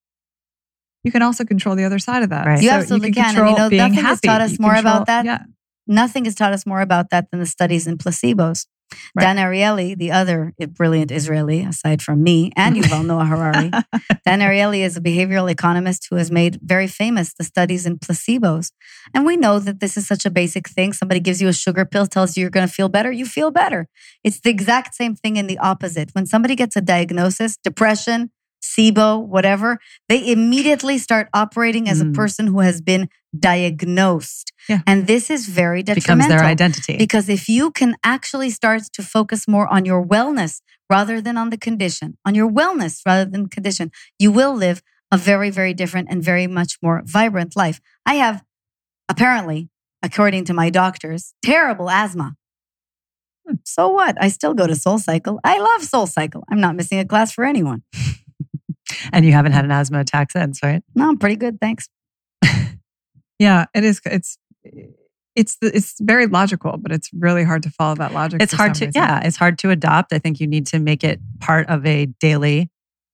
[1.04, 2.44] you can also control the other side of that.
[2.46, 2.60] Right.
[2.62, 3.36] You So absolutely can.
[3.38, 5.38] And you know, being nothing has taught us You more control- about that Yeah.
[5.86, 8.66] Nothing has taught us more about that than the studies in placebos.
[9.14, 9.24] Right.
[9.24, 13.70] Dan Ariely, the other brilliant Israeli, aside from me and Yuval Noah Harari,
[14.26, 18.72] Dan Ariely is a behavioral economist who has made very famous the studies in placebos.
[19.14, 20.92] And we know that this is such a basic thing.
[20.92, 23.50] Somebody gives you a sugar pill, tells you you're going to feel better, you feel
[23.50, 23.88] better.
[24.24, 26.10] It's the exact same thing in the opposite.
[26.12, 28.30] When somebody gets a diagnosis, depression,
[28.62, 29.78] SIBO, whatever,
[30.08, 32.14] they immediately start operating as a Mm.
[32.14, 33.08] person who has been
[33.38, 34.52] diagnosed.
[34.68, 34.80] Yeah.
[34.86, 36.16] And this is very detrimental.
[36.16, 36.96] becomes their identity.
[36.96, 40.60] Because if you can actually start to focus more on your wellness
[40.90, 45.16] rather than on the condition, on your wellness rather than condition, you will live a
[45.16, 47.80] very, very different and very much more vibrant life.
[48.04, 48.42] I have,
[49.08, 49.70] apparently,
[50.02, 52.34] according to my doctors, terrible asthma.
[53.46, 54.16] Hmm, So what?
[54.20, 55.40] I still go to Soul Cycle.
[55.44, 56.44] I love Soul Cycle.
[56.50, 57.82] I'm not missing a class for anyone.
[59.12, 60.82] and you haven't had an asthma attack since, right?
[60.94, 61.60] No, I'm pretty good.
[61.60, 61.88] Thanks.
[63.38, 64.00] Yeah, it is.
[64.04, 64.36] It's
[65.36, 68.42] it's it's very logical, but it's really hard to follow that logic.
[68.42, 69.00] It's hard to, reason.
[69.00, 70.12] yeah, it's hard to adopt.
[70.12, 72.70] I think you need to make it part of a daily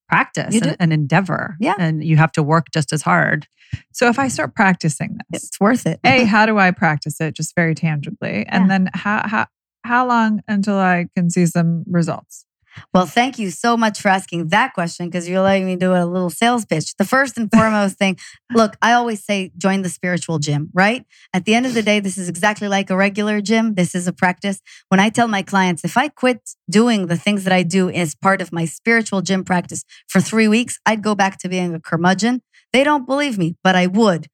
[0.08, 0.68] practice, You do.
[0.70, 1.56] an, an endeavor.
[1.60, 1.74] Yeah.
[1.78, 3.46] And you have to work just as hard.
[3.92, 5.98] So if I start practicing this, It's worth it.
[6.04, 8.68] a how do I practice it just very tangibly, and Yeah.
[8.68, 9.46] then how how
[9.84, 12.46] how long until I can see some results?
[12.92, 16.04] Well, thank you so much for asking that question because you're letting me do a
[16.04, 16.96] little sales pitch.
[16.96, 18.18] The first and foremost thing,
[18.52, 21.04] look, I always say join the spiritual gym, right?
[21.32, 23.74] At the end of the day, this is exactly like a regular gym.
[23.74, 24.60] This is a practice.
[24.88, 28.14] When I tell my clients, if I quit doing the things that I do as
[28.14, 31.80] part of my spiritual gym practice for three weeks, I'd go back to being a
[31.80, 32.42] curmudgeon.
[32.72, 34.26] They don't believe me, but I would.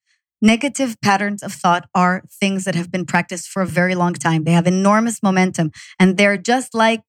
[0.43, 4.45] Negative patterns of thought are things that have been practiced for a very long time.
[4.45, 7.03] They have enormous momentum and they're just like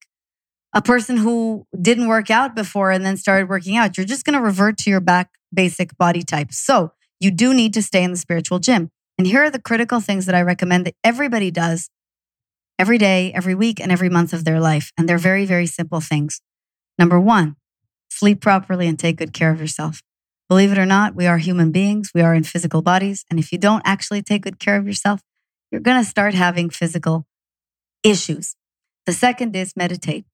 [0.72, 4.34] a person who didn't work out before and then started working out, you're just going
[4.34, 6.52] to revert to your back basic body type.
[6.52, 8.90] So you do need to stay in the spiritual gym.
[9.18, 11.90] And here are the critical things that I recommend that everybody does
[12.78, 14.92] every day, every week, and every month of their life.
[14.96, 16.40] And they're very, very simple things.
[16.98, 17.56] Number one,
[18.10, 20.02] sleep properly and take good care of yourself.
[20.48, 22.10] Believe it or not, we are human beings.
[22.14, 23.24] We are in physical bodies.
[23.30, 25.20] And if you don't actually take good care of yourself,
[25.70, 27.26] you're going to start having physical
[28.02, 28.56] issues.
[29.06, 30.24] The second is meditate.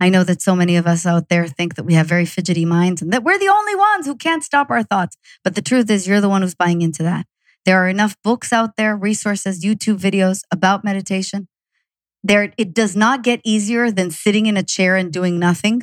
[0.00, 2.64] I know that so many of us out there think that we have very fidgety
[2.64, 5.16] minds and that we're the only ones who can't stop our thoughts.
[5.42, 7.26] But the truth is, you're the one who's buying into that.
[7.64, 11.48] There are enough books out there, resources, YouTube videos about meditation.
[12.22, 15.82] There, it does not get easier than sitting in a chair and doing nothing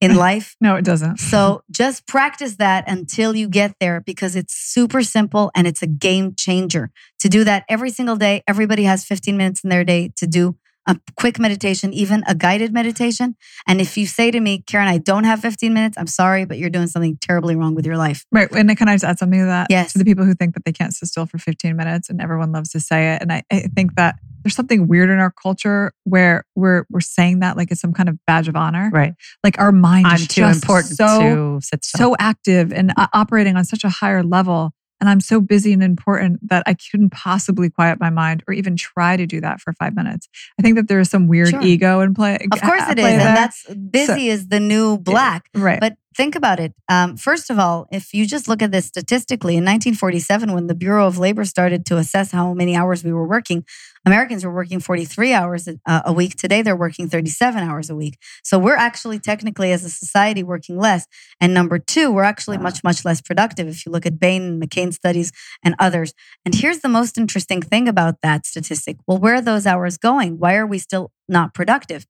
[0.00, 0.56] in life.
[0.60, 1.18] No, it doesn't.
[1.18, 5.86] So just practice that until you get there because it's super simple and it's a
[5.86, 6.90] game changer.
[7.20, 10.56] To do that every single day, everybody has 15 minutes in their day to do
[10.86, 13.36] a quick meditation, even a guided meditation.
[13.66, 16.58] And if you say to me, Keren, I don't have 15 minutes, I'm sorry, but
[16.58, 18.26] you're doing something terribly wrong with your life.
[18.32, 18.50] Right.
[18.50, 19.68] And then can I just add something to that?
[19.70, 19.92] Yes.
[19.92, 22.52] To the people who think that they can't sit still for 15 minutes and everyone
[22.52, 23.22] loves to say it.
[23.22, 27.40] And I, I think that there's something weird in our culture where we're we're saying
[27.40, 28.90] that like it's some kind of badge of honor.
[28.92, 29.14] Right.
[29.44, 32.10] Like our mind I'm is too just important so to sit still.
[32.10, 34.72] so active and uh, operating on such a higher level.
[35.02, 38.76] And I'm so busy and important that I couldn't possibly quiet my mind or even
[38.76, 40.28] try to do that for five minutes.
[40.60, 41.60] I think that there is some weird Sure.
[41.60, 42.38] ego in play.
[42.52, 43.02] Of course it is.
[43.04, 45.48] play And that's busy is the new black.
[45.56, 45.80] right.
[45.80, 46.72] But think about it.
[46.88, 50.74] Um, first of all, if you just look at this statistically, in 1947, when the
[50.74, 53.64] Bureau of Labor started to assess how many hours we were working,
[54.04, 56.36] Americans were working 43 hours a, a week.
[56.36, 58.18] Today, they're working 37 hours a week.
[58.42, 61.06] So we're actually technically, as a society, working less.
[61.40, 64.62] And number two, we're actually much, much less productive if you look at Bain and
[64.62, 65.32] McCain studies
[65.64, 66.14] and others.
[66.44, 68.96] And here's the most interesting thing about that statistic.
[69.06, 70.38] Well, where are those hours going?
[70.38, 72.06] Why are we still not productive?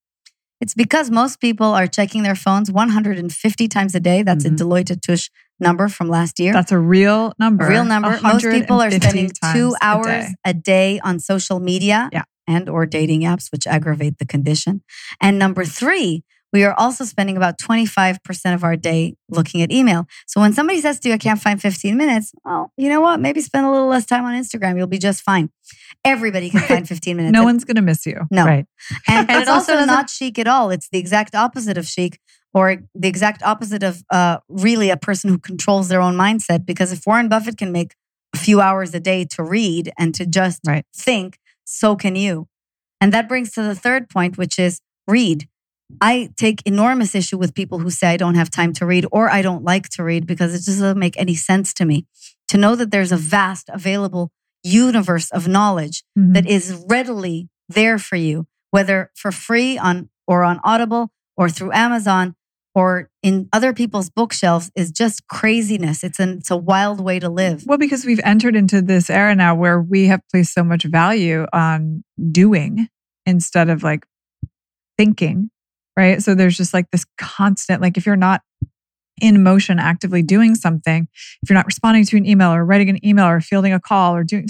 [0.62, 4.22] It's because most people are checking their phones 150 times a day.
[4.22, 4.52] That's Mhm.
[4.52, 6.52] a Deloitte Touche number from last year.
[6.52, 7.66] That's a real number.
[7.66, 8.16] Real number.
[8.22, 10.34] Most people are spending two times a hours day.
[10.44, 12.22] a day on social media Yeah.
[12.46, 14.82] and or dating apps, which aggravate the condition.
[15.20, 18.18] And number three, we are also spending about 25%
[18.54, 20.06] of our day looking at email.
[20.26, 23.20] So when somebody says to you, I can't find 15 minutes, well, you know what?
[23.20, 24.76] Maybe spend a little less time on Instagram.
[24.76, 25.50] You'll be just fine.
[26.04, 27.32] Everybody can find 15 minutes.
[27.32, 28.20] No And- one's going to miss you.
[28.30, 28.44] no.
[28.44, 28.66] Right.
[29.08, 30.70] And, And it's also also doesn't- not chic at all.
[30.70, 32.18] It's the exact opposite of chic
[32.54, 36.66] or the exact opposite of uh, really a person who controls their own mindset.
[36.66, 37.94] Because if Warren Buffett can make
[38.34, 40.84] a few hours a day to read and to just Right.
[40.94, 42.48] think, so can you.
[43.00, 45.48] And that brings to the third point, which is read.
[46.00, 49.30] I take enormous issue with people who say I don't have time to read or
[49.30, 52.06] I don't like to read because it just doesn't make any sense to me.
[52.48, 54.30] To know that there's a vast available
[54.62, 56.34] universe of knowledge Mhm.
[56.34, 61.72] that is readily there for you, whether for free on or on Audible or through
[61.72, 62.34] Amazon
[62.74, 66.02] or in other people's bookshelves is just craziness.
[66.04, 67.64] It's an it's a wild way to live.
[67.66, 71.46] Well, because we've entered into this era now where we have placed so much value
[71.52, 72.88] on doing
[73.26, 74.06] instead of like
[74.98, 75.50] thinking,
[75.96, 76.22] right?
[76.22, 78.42] So there's just like this constant, like if you're not
[79.20, 81.06] in motion actively doing something,
[81.42, 84.16] if you're not responding to an email or writing an email or fielding a call
[84.16, 84.48] or doing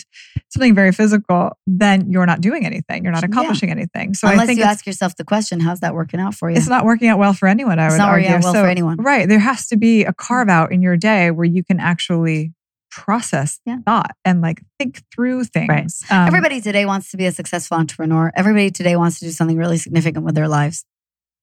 [0.48, 3.02] something very physical, then you're not doing anything.
[3.02, 3.28] You're not Yeah.
[3.28, 4.14] accomplishing anything.
[4.14, 6.56] So I Unless think you ask yourself the question, how's that working out for you?
[6.56, 8.30] it's not working out well for anyone, I It's would not argue.
[8.30, 8.96] well so, for anyone.
[8.98, 9.28] Right.
[9.28, 12.52] There has to be a carve out in your day where you can actually
[12.90, 13.78] process Yeah.
[13.84, 15.68] thought and like think through things.
[15.68, 15.90] Right.
[16.10, 18.30] Um, Everybody today wants to be a successful entrepreneur.
[18.36, 20.84] Everybody today wants to do something really significant with their lives.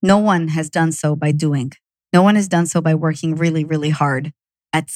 [0.01, 1.71] No one has done so by doing.
[2.13, 4.31] No one has done so by working really, really hard
[4.73, 4.89] at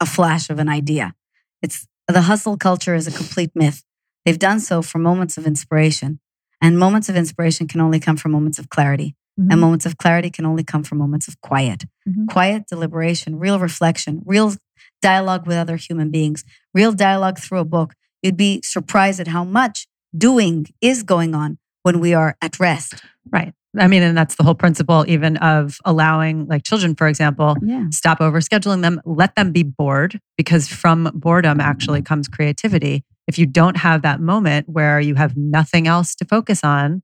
[0.00, 1.14] a flash of an idea.
[1.62, 3.84] It's the hustle culture is a complete myth.
[4.24, 6.20] They've done so for moments of inspiration.
[6.60, 9.14] And moments of inspiration can only come from moments of clarity.
[9.38, 9.52] mhm.
[9.52, 11.84] And moments of clarity can only come from moments of quiet.
[12.08, 12.26] Mhm.
[12.28, 14.54] Quiet deliberation, real reflection, real
[15.00, 17.94] dialogue with other human beings, real dialogue through a book.
[18.22, 19.86] You'd be surprised at how much
[20.16, 22.94] doing is going on when we are at rest.
[23.30, 23.52] Right.
[23.78, 27.86] I mean, and that's the whole principle, even of allowing, like children, for example, Yeah.
[27.90, 33.04] stop over scheduling them, let them be bored, because from boredom actually comes creativity.
[33.26, 37.02] If you don't have that moment where you have nothing else to focus on,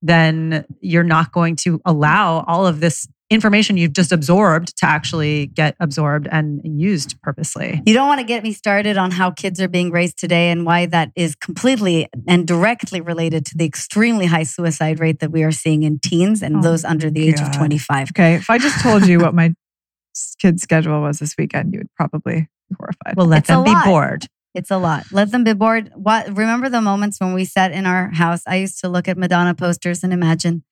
[0.00, 5.46] then you're not going to allow all of this information you've just absorbed to actually
[5.48, 7.82] get absorbed and used purposely.
[7.84, 10.64] You don't want to get me started on how kids are being raised today and
[10.64, 15.42] why that is completely and directly related to the extremely high suicide rate that we
[15.42, 18.10] are seeing in teens and Oh, those under the age of 25.
[18.12, 18.34] okay.
[18.34, 19.54] If I just told you what my
[20.40, 23.16] kid's schedule was this weekend, you would probably be horrified.
[23.16, 23.84] Well, let It's them be lot.
[23.84, 24.26] bored.
[24.54, 25.04] It's a lot.
[25.12, 25.90] Let them be bored.
[25.94, 28.42] What remember the moments when we sat in our house?
[28.46, 30.64] I used to look at Madonna posters and imagine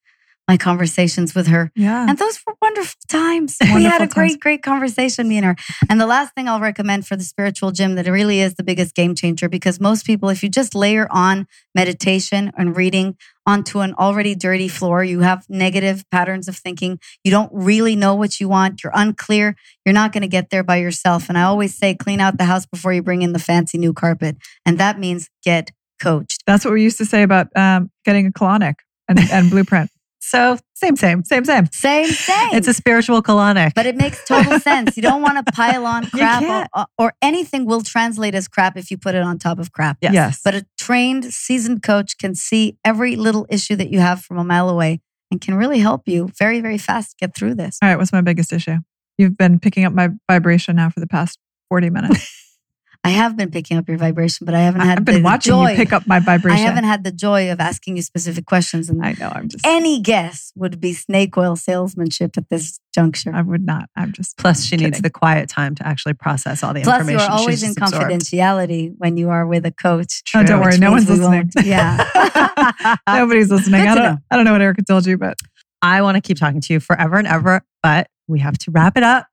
[0.47, 1.71] my conversations with her.
[1.75, 2.07] yeah.
[2.09, 3.57] And those were wonderful times.
[3.63, 4.37] we had Wonderful a great, times.
[4.37, 5.57] great conversation, me and her.
[5.89, 8.95] And the last thing I'll recommend for the spiritual gym that really is the biggest
[8.95, 13.17] game changer because most people, if you just layer on meditation and reading
[13.47, 16.99] onto an already dirty floor, you have negative patterns of thinking.
[17.25, 18.83] You don't really know what you want.
[18.83, 19.57] You're unclear.
[19.87, 21.29] You're not going to get there by yourself.
[21.31, 23.95] And I always say, clean out the house before you bring in the fancy new
[23.95, 24.37] carpet.
[24.67, 25.71] And that means get
[26.03, 26.43] coached.
[26.47, 28.75] That's what we used to say about um, getting a colonic
[29.09, 29.91] and, and blueprint.
[30.27, 31.23] So, same, same.
[31.23, 31.67] Same, same.
[31.67, 32.49] Same thing.
[32.53, 33.75] It's a spiritual colonic.
[33.75, 34.97] But it makes total sense.
[34.97, 38.91] You don't want to pile on crap, or, or anything will translate as crap if
[38.91, 39.99] you put it on top of crap.
[40.01, 40.15] Yes.
[40.15, 40.41] Yes.
[40.43, 44.45] But a trained, seasoned coach can see every little issue that you have from a
[44.45, 47.79] mile away and can really help you very, very fast get through this.
[47.83, 47.97] All right.
[47.97, 48.79] What's my biggest issue?
[49.19, 52.41] You've been picking up my vibration now for the past 40 minutes.
[53.05, 55.53] I have been picking up your vibration, but I haven't had I've been the watching
[55.53, 55.71] joy.
[55.73, 56.59] you pick up my vibration.
[56.59, 58.89] I haven't had the joy of asking you specific questions.
[58.89, 59.29] And I know.
[59.29, 63.31] I'm just, any guess would be snake oil salesmanship at this juncture.
[63.35, 63.91] I would not.
[63.95, 67.01] I'm just, Plus, she needs the quiet time to actually process all the Plus, you
[67.13, 67.31] information.
[67.31, 68.11] are always in just absorbed.
[68.11, 70.23] confidentiality when you are with a coach.
[70.35, 70.79] oh, don't worry.
[70.79, 71.51] No one's listening.
[71.63, 72.97] Yeah.
[73.07, 73.83] Nobody's listening.
[73.83, 74.19] I don't, know.
[74.31, 75.37] I don't know what Erica told you, but
[75.83, 78.97] I want to keep talking to you forever and ever, but we have to wrap
[78.97, 79.27] it up.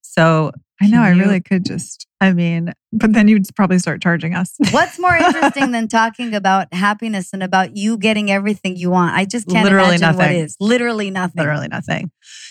[0.00, 4.34] So, I know I really could just, I mean, but then you'd probably start charging
[4.34, 4.54] us.
[4.70, 9.14] What's more interesting than talking about happiness and about you getting everything you want?
[9.14, 10.36] I just can't Literally imagine nothing.
[10.38, 10.56] is.
[10.60, 11.38] Literally nothing.
[11.42, 12.10] literally nothing.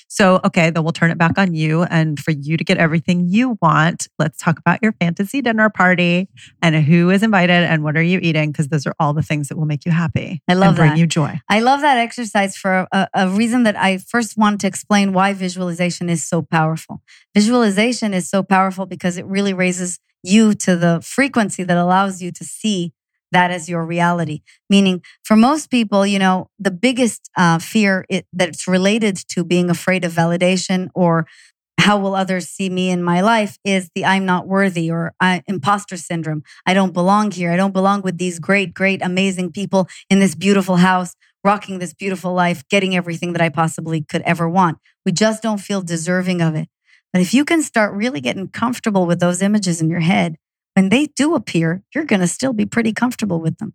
[0.09, 1.83] So, okay, then we'll turn it back on you.
[1.83, 6.29] And for you to get everything you want, let's talk about your fantasy dinner party
[6.61, 8.51] and who is invited and what are you eating?
[8.51, 10.41] Because those are all the things that will make you happy.
[10.47, 10.97] I love and bring that.
[10.97, 11.39] you joy.
[11.49, 15.33] I love that exercise for a, a reason that I first wanted to explain why
[15.33, 17.01] visualization is so powerful.
[17.33, 22.31] Visualization is so powerful because it really raises you to the frequency that allows you
[22.31, 22.93] to see
[23.31, 24.41] that as your reality.
[24.69, 29.69] Meaning, for most people, you know, the biggest uh, fear it, that's related to being
[29.69, 31.27] afraid of validation or
[31.79, 35.43] how will others see me in my life is the I'm not worthy or I,
[35.47, 36.43] imposter syndrome.
[36.65, 37.51] I don't belong here.
[37.51, 41.93] I don't belong with these great, great, amazing people in this beautiful house, rocking this
[41.93, 44.79] beautiful life, getting everything that I possibly could ever want.
[45.05, 46.67] We just don't feel deserving of it.
[47.13, 50.35] But if you can start really getting comfortable with those images in your head,
[50.75, 53.73] when they do appear, you're going to still be pretty comfortable with them.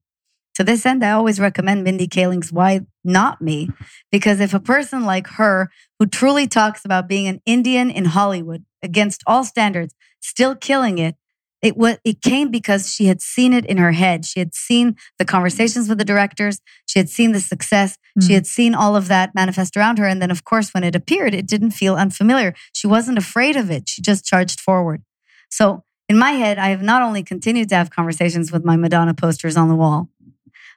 [0.56, 3.70] To this end, I always recommend Mindy Kaling's Why Not Me?
[4.10, 8.64] Because if a person like her, who truly talks about being an Indian in Hollywood
[8.82, 11.16] against all standards, still killing it,
[11.62, 14.24] it was it came because she had seen it in her head.
[14.24, 16.60] She had seen the conversations with the directors.
[16.86, 17.98] She had seen the success.
[18.18, 18.26] Mm.
[18.26, 20.06] She had seen all of that manifest around her.
[20.06, 22.54] And then, of course, when it appeared, it didn't feel unfamiliar.
[22.72, 23.88] She wasn't afraid of it.
[23.88, 25.02] She just charged forward.
[25.50, 29.14] So in my head, I have not only continued to have conversations with my Madonna
[29.14, 30.08] posters on the wall,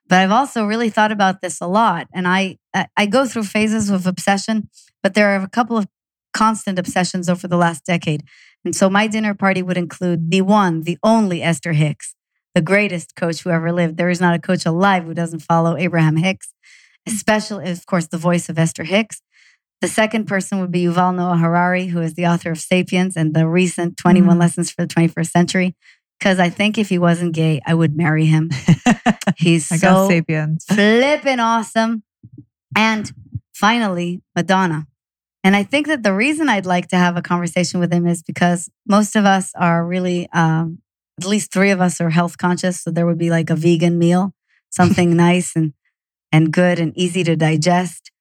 [0.07, 2.07] but I've also really thought about this a lot.
[2.13, 2.59] And I,
[2.95, 4.69] I go through phases of obsession,
[5.01, 5.87] but there are a couple of
[6.33, 8.23] constant obsessions over the last decade.
[8.65, 12.15] And so my dinner party would include the one, the only Esther Hicks,
[12.53, 13.97] the greatest coach who ever lived.
[13.97, 16.53] There is not a coach alive who doesn't follow Abraham Hicks,
[17.07, 19.21] especially, of course, the voice of Esther Hicks.
[19.81, 23.35] The second person would be Yuval Noah Harari, who is the author of Sapiens and
[23.35, 24.39] the recent 21 mm-hmm.
[24.39, 25.75] Lessons for the 21st Century
[26.19, 28.49] because I think if he wasn't gay, I would marry him.
[29.37, 30.65] He's so sapiens.
[30.69, 32.03] flipping awesome.
[32.75, 33.11] And
[33.53, 34.87] finally, Madonna.
[35.45, 38.23] And I think that the reason I'd like to have a conversation with him is
[38.23, 40.79] because most of us are really, um,
[41.21, 42.81] at least three of us are health conscious.
[42.81, 44.33] So there would be like a vegan meal,
[44.71, 45.73] something nice and
[46.31, 48.11] and good and easy to digest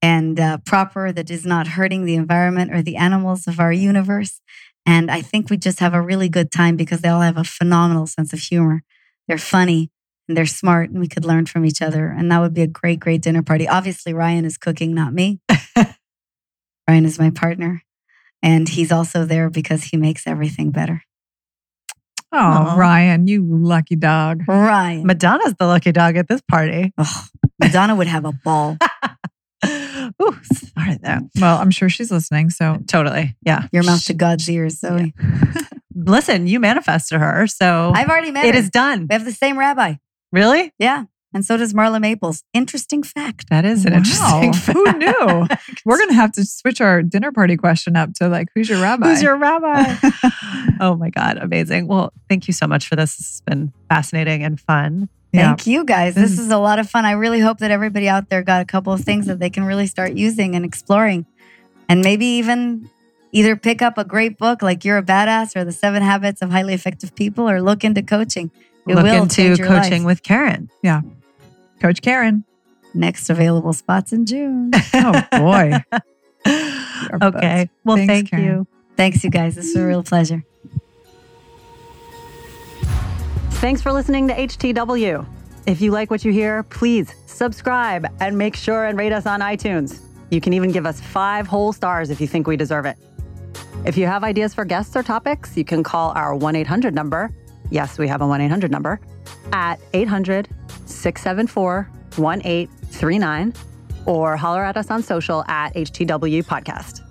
[0.00, 4.40] and uh, proper that is not hurting the environment or the animals of our universe.
[4.86, 7.44] And I think we just have a really good time because they all have a
[7.44, 8.82] phenomenal sense of humor.
[9.28, 9.90] They're funny
[10.26, 12.06] and they're smart, and we could learn from each other.
[12.06, 13.68] And that would be a great, great dinner party.
[13.68, 15.40] Obviously, Ryan is cooking, not me.
[16.88, 17.82] Ryan is my partner.
[18.42, 21.02] And he's also there because he makes everything better.
[22.32, 24.42] Oh, Ryan, you lucky dog.
[24.46, 25.04] Ryan.
[25.06, 26.92] Madonna's the lucky dog at this party.
[26.96, 27.24] Oh,
[27.60, 28.76] Madonna would have a ball.
[29.66, 31.20] Ooh, sorry there.
[31.40, 32.50] Well, I'm sure she's listening.
[32.50, 33.36] So totally.
[33.44, 33.66] Yeah.
[33.72, 35.12] Your mouth to God's ears, Zoe.
[35.18, 35.62] Yeah.
[35.94, 37.46] Listen, you manifested her.
[37.46, 38.60] So I've already met It her.
[38.60, 39.06] is done.
[39.10, 39.94] We have the same rabbi.
[40.32, 40.72] Really?
[40.78, 41.04] Yeah.
[41.32, 42.42] And so does Marla Maples.
[42.52, 43.50] Interesting fact.
[43.50, 43.98] That is an wow.
[43.98, 44.76] interesting fact.
[44.76, 45.46] Who knew?
[45.84, 48.80] We're going to have to switch our dinner party question up to like, who's your
[48.80, 49.08] rabbi?
[49.08, 49.94] Who's your rabbi?
[50.80, 51.38] oh my God.
[51.38, 51.86] Amazing.
[51.86, 53.18] Well, thank you so much for this.
[53.20, 55.08] It's been fascinating and fun.
[55.32, 55.72] Thank yeah.
[55.72, 56.16] you guys.
[56.16, 56.40] This mm.
[56.40, 57.04] is a lot of fun.
[57.04, 59.64] I really hope that everybody out there got a couple of things that they can
[59.64, 61.26] really start using and exploring.
[61.88, 62.90] And maybe even
[63.30, 66.50] either pick up a great book like You're a Badass or The Seven Habits of
[66.50, 68.50] Highly Effective People or look into coaching.
[68.88, 70.06] It look into coaching life.
[70.06, 70.68] with Keren.
[70.82, 71.02] Yeah.
[71.80, 72.44] Coach Keren.
[72.92, 74.70] Next available spots in June.
[74.94, 75.72] oh boy.
[77.22, 77.70] okay.
[77.84, 78.44] Well, Thanks, thank Keren.
[78.44, 78.66] you.
[78.96, 79.54] Thanks, you guys.
[79.54, 80.44] This was a real pleasure.
[83.60, 85.26] Thanks for listening to HTW.
[85.66, 89.40] If you like what you hear, please subscribe and make sure and rate us on
[89.40, 90.00] iTunes.
[90.30, 92.96] You can even give us five whole stars if you think we deserve it.
[93.84, 97.30] If you have ideas for guests or topics, you can call our 1 800 number.
[97.70, 99.00] Yes, we have a 1 800 number
[99.52, 100.48] at 800
[100.86, 103.54] 674 1839
[104.06, 107.06] or holler at us on social at HTW Podcast.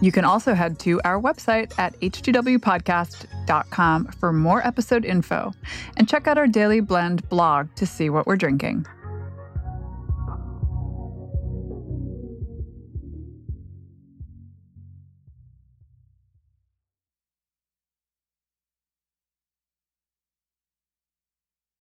[0.00, 5.52] You can also head to our website at htwpodcast.com for more episode info
[5.96, 8.86] and check out our Daily Blend blog to see what we're drinking.